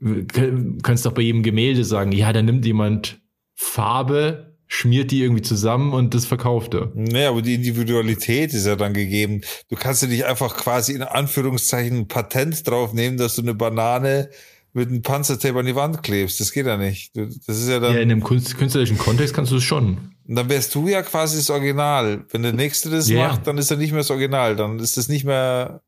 [0.82, 3.20] kannst du doch bei jedem Gemälde sagen, ja, da nimmt jemand
[3.54, 6.90] Farbe, schmiert die irgendwie zusammen und das verkauft er.
[6.96, 9.42] Nee, aber die Individualität ist ja dann gegeben.
[9.68, 13.54] Du kannst ja nicht einfach quasi in Anführungszeichen ein Patent drauf nehmen, dass du eine
[13.54, 14.28] Banane
[14.72, 16.40] mit einem Panzertape an die Wand klebst.
[16.40, 17.16] Das geht ja nicht.
[17.16, 17.94] Das ist ja dann.
[17.94, 20.14] Ja, in einem künstlerischen Kontext kannst du es schon.
[20.26, 22.24] Und dann wärst du ja quasi das Original.
[22.30, 23.28] Wenn der Nächste das yeah.
[23.28, 24.56] macht, dann ist er nicht mehr das Original.
[24.56, 25.82] Dann ist das nicht mehr.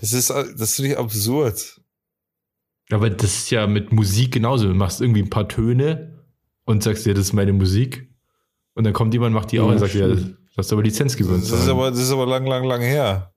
[0.00, 1.80] Das ist, das ist nicht absurd.
[2.90, 4.66] Aber das ist ja mit Musik genauso.
[4.68, 6.24] Du machst irgendwie ein paar Töne
[6.64, 8.08] und sagst dir, das ist meine Musik.
[8.74, 10.24] Und dann kommt jemand, macht die auch ja, und sagt, ja, das
[10.56, 11.42] hast du aber Lizenz gewöhnt.
[11.42, 13.32] Das ist aber, das ist aber lang, lang, lang her.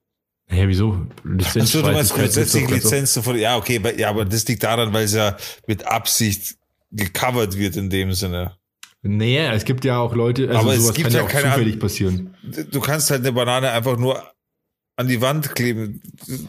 [0.46, 1.06] Hä, wieso?
[1.24, 5.04] Lizenz Achso, du meinst grundsätzlich Lizenz von, ja, okay, ja, aber das liegt daran, weil
[5.04, 5.36] es ja
[5.66, 6.56] mit Absicht
[6.90, 8.56] gecovert wird in dem Sinne.
[9.02, 11.78] Naja, es gibt ja auch Leute, also aber es gibt kann ja, auch keine zufällig
[11.78, 12.34] passieren.
[12.70, 14.22] Du kannst halt eine Banane einfach nur
[14.96, 16.00] an die Wand kleben.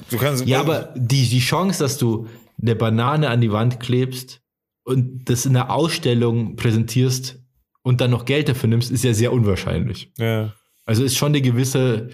[0.10, 2.28] Du kannst ja, aber die, die Chance, dass du
[2.62, 4.42] eine Banane an die Wand klebst
[4.84, 7.40] und das in der Ausstellung präsentierst
[7.82, 10.12] und dann noch Geld dafür nimmst, ist ja sehr unwahrscheinlich.
[10.18, 10.54] Ja.
[10.86, 12.10] Also ist schon eine gewisse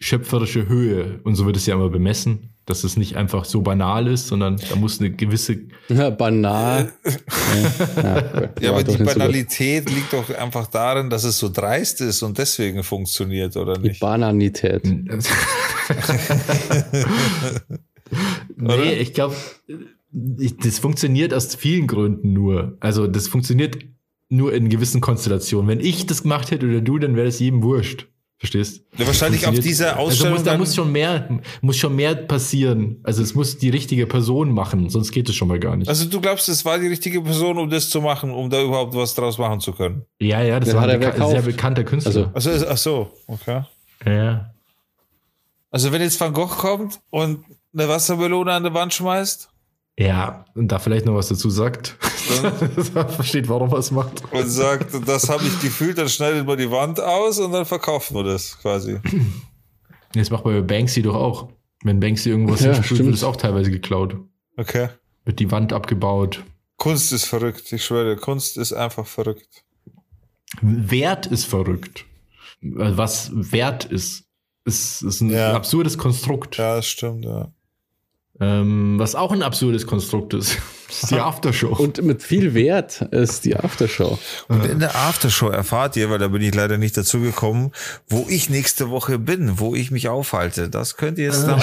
[0.00, 1.20] schöpferische Höhe.
[1.24, 4.56] Und so wird es ja immer bemessen, dass es nicht einfach so banal ist, sondern
[4.56, 5.62] da muss eine gewisse.
[5.88, 6.92] Ja, banal.
[7.96, 12.22] ja, ja, aber die Banalität so liegt doch einfach darin, dass es so dreist ist
[12.22, 13.96] und deswegen funktioniert, oder nicht?
[13.96, 14.84] Die Bananität.
[18.56, 19.34] nee, ich glaube,
[20.12, 22.76] das funktioniert aus vielen Gründen nur.
[22.80, 23.78] Also, das funktioniert
[24.28, 25.68] nur in gewissen Konstellationen.
[25.68, 28.06] Wenn ich das gemacht hätte oder du, dann wäre es jedem wurscht.
[28.42, 28.82] Verstehst?
[28.98, 30.32] Ja, wahrscheinlich auf dieser Ausstellung.
[30.32, 32.98] Also muss, da muss schon mehr, muss schon mehr passieren.
[33.04, 35.88] Also es muss die richtige Person machen, sonst geht es schon mal gar nicht.
[35.88, 38.96] Also du glaubst, es war die richtige Person, um das zu machen, um da überhaupt
[38.96, 40.06] was draus machen zu können?
[40.18, 42.32] Ja, ja, das Den war ein beka sehr bekannter Künstler.
[42.34, 43.62] Also, also ach so, okay.
[44.04, 44.52] Ja.
[45.70, 49.50] Also wenn jetzt Van Gogh kommt und eine Wassermelone an die Wand schmeißt?
[49.96, 51.96] Ja, und da vielleicht noch was dazu sagt.
[53.08, 54.22] versteht, warum er es macht.
[54.32, 58.12] Und sagt, das habe ich gefühlt, dann schneidet man die Wand aus und dann verkauft
[58.12, 58.98] man das quasi.
[60.14, 61.48] Das macht man bei Banksy doch auch.
[61.82, 64.16] Wenn Banksy irgendwas ja, hinsprüht, wird es auch teilweise geklaut.
[64.56, 64.88] Okay.
[65.24, 66.42] Wird die Wand abgebaut.
[66.76, 69.64] Kunst ist verrückt, ich schwöre, Kunst ist einfach verrückt.
[70.60, 72.04] Wert ist verrückt.
[72.60, 74.24] Was Wert ist,
[74.64, 75.54] ist, ist ein ja.
[75.54, 76.56] absurdes Konstrukt.
[76.58, 77.52] Ja, das stimmt, ja.
[78.40, 80.58] Ähm, was auch ein absurdes Konstrukt ist.
[80.92, 81.74] Das ist die Aftershow.
[81.74, 84.18] Und mit viel Wert ist die Aftershow.
[84.48, 87.72] Und in der Aftershow erfahrt ihr, weil da bin ich leider nicht dazu gekommen,
[88.08, 90.68] wo ich nächste Woche bin, wo ich mich aufhalte.
[90.68, 91.60] Das könnt ihr jetzt dann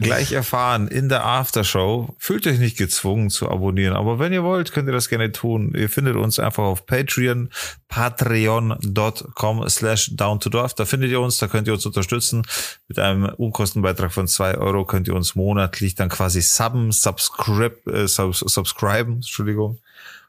[0.00, 2.14] gleich erfahren in der Aftershow.
[2.18, 5.72] Fühlt euch nicht gezwungen zu abonnieren, aber wenn ihr wollt, könnt ihr das gerne tun.
[5.74, 7.48] Ihr findet uns einfach auf Patreon,
[7.88, 10.74] patreon.com slash down to dorf.
[10.74, 12.42] Da findet ihr uns, da könnt ihr uns unterstützen.
[12.88, 18.06] Mit einem Unkostenbeitrag von zwei Euro könnt ihr uns monatlich dann quasi subben, subscribe, äh,
[18.06, 19.78] subs subscriben, Entschuldigung.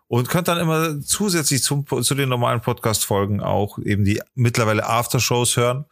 [0.07, 5.55] Und könnt dann immer zusätzlich zum, zu den normalen Podcast-Folgen auch eben die mittlerweile Aftershows
[5.55, 5.85] hören,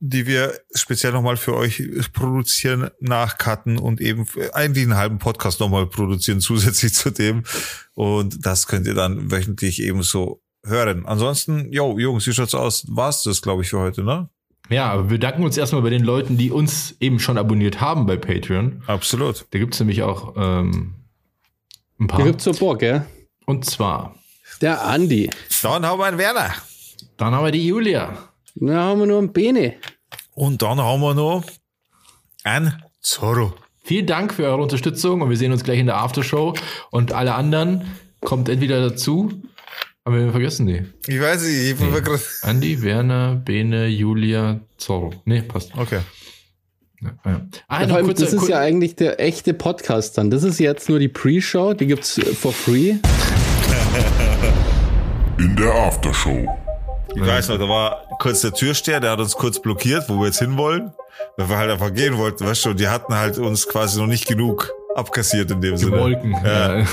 [0.00, 5.86] die wir speziell nochmal für euch produzieren, nachcutten und eben eigentlich einen halben Podcast nochmal
[5.86, 7.44] produzieren zusätzlich zu dem.
[7.94, 11.06] Und das könnt ihr dann wöchentlich ebenso hören.
[11.06, 12.84] Ansonsten, yo, Jungs, wie schaut's aus?
[12.88, 14.28] War's das, glaube ich, für heute, ne?
[14.70, 18.06] Ja, aber wir danken uns erstmal bei den Leuten, die uns eben schon abonniert haben
[18.06, 18.82] bei Patreon.
[18.86, 19.44] Absolut.
[19.50, 20.94] Da gibt's nämlich auch ähm,
[22.02, 22.24] ein paar.
[22.24, 23.06] Gibt's so Bock, ja?
[23.46, 24.16] Und zwar.
[24.60, 25.30] Der Andi.
[25.62, 26.54] Dann haben wir einen Werner.
[27.16, 28.28] Dann haben wir die Julia.
[28.54, 29.74] Dann haben wir noch einen Bene.
[30.34, 31.44] Und dann haben wir noch
[32.44, 33.54] einen Zorro.
[33.84, 36.54] Vielen Dank für eure Unterstützung und wir sehen uns gleich in der Aftershow.
[36.90, 37.86] Und alle anderen
[38.20, 39.42] kommt entweder dazu.
[40.04, 40.84] Haben wir vergessen, nee.
[41.06, 42.18] Ich weiß nicht, ich nee.
[42.42, 45.12] Andi, Werner, Bene, Julia, Zorro.
[45.24, 45.72] Nee, passt.
[45.76, 46.00] Okay.
[47.02, 50.30] Ja, ah, ja, kurze, das ist ja eigentlich der echte Podcast dann.
[50.30, 52.94] Das ist jetzt nur die Pre-Show, die gibt's for free.
[55.38, 56.46] In der Aftershow.
[57.14, 60.26] Ich weiß noch, da war kurz der Türsteher, der hat uns kurz blockiert, wo wir
[60.26, 60.92] jetzt hinwollen.
[61.36, 64.06] Weil wir halt einfach gehen wollten, weißt du, und die hatten halt uns quasi noch
[64.06, 65.98] nicht genug abkassiert in dem die Sinne.
[65.98, 66.32] Wolken.
[66.44, 66.78] Ja.
[66.78, 66.86] ja.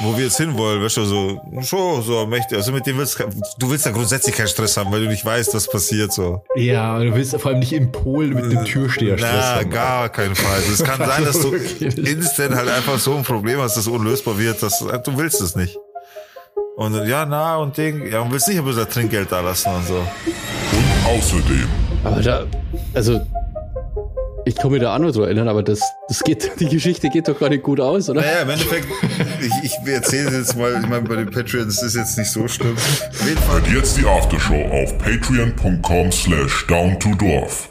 [0.00, 2.56] Wo wir jetzt hinwollen, weißt du, so, so, so mächtig.
[2.56, 3.18] Also mit dem willst
[3.58, 6.44] du willst da grundsätzlich keinen Stress haben, weil du nicht weißt, was passiert so.
[6.54, 9.70] Ja, du willst vor allem nicht in Polen mit dem Türsteher Stress Na, haben.
[9.70, 10.60] gar keinen Fall.
[10.60, 11.52] Es kann sein, dass du
[12.00, 15.76] instant halt einfach so ein Problem hast, das unlösbar wird, dass du willst es nicht.
[16.76, 19.84] Und ja, na und Ding, ja, und willst nicht ein bisschen Trinkgeld da lassen und
[19.84, 19.96] so.
[19.96, 21.68] Und außerdem.
[22.04, 22.46] Aber da,
[22.94, 23.20] also
[24.48, 27.28] ich kann mich da auch noch so erinnern, aber das, das geht, die Geschichte geht
[27.28, 28.22] doch gar nicht gut aus, oder?
[28.22, 28.86] Naja, im Endeffekt,
[29.40, 32.76] ich, ich erzähle jetzt mal, ich meine, bei den Patreons ist jetzt nicht so schlimm.
[32.76, 33.60] Auf jeden Fall.
[33.60, 37.68] Und jetzt die Aftershow auf patreon.com slash down to dorf.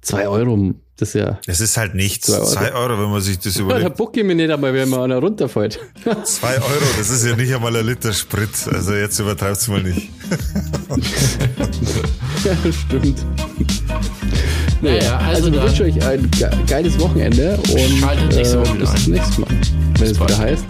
[0.00, 1.38] Zwei Euro, das ist ja.
[1.46, 2.26] Es ist halt nichts.
[2.26, 2.46] Zwei Euro.
[2.46, 3.82] zwei Euro, wenn man sich das überlegt.
[3.82, 5.78] Ja, da bucke ich mir nicht einmal, wenn man einer runterfällt.
[6.24, 8.48] Zwei Euro, das ist ja nicht einmal ein Liter Sprit.
[8.72, 10.08] Also jetzt übertreib's mal nicht.
[12.44, 13.26] ja, stimmt.
[14.82, 16.30] Naja, also, also ich wünsche euch ein
[16.66, 19.50] geiles Wochenende und Schaltet nächste Woche äh, bis zum nächsten Mal.
[19.98, 20.64] Wenn es wieder heißt.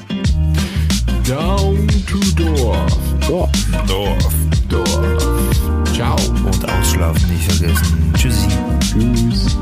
[1.26, 2.98] Down to Dorf.
[3.26, 3.50] Dorf.
[3.86, 4.34] Dorf.
[4.68, 5.94] Dorf.
[5.94, 6.16] Ciao.
[6.44, 8.12] Und ausschlafen nicht vergessen.
[8.14, 8.48] Tschüssi.
[8.80, 9.56] Tschüss.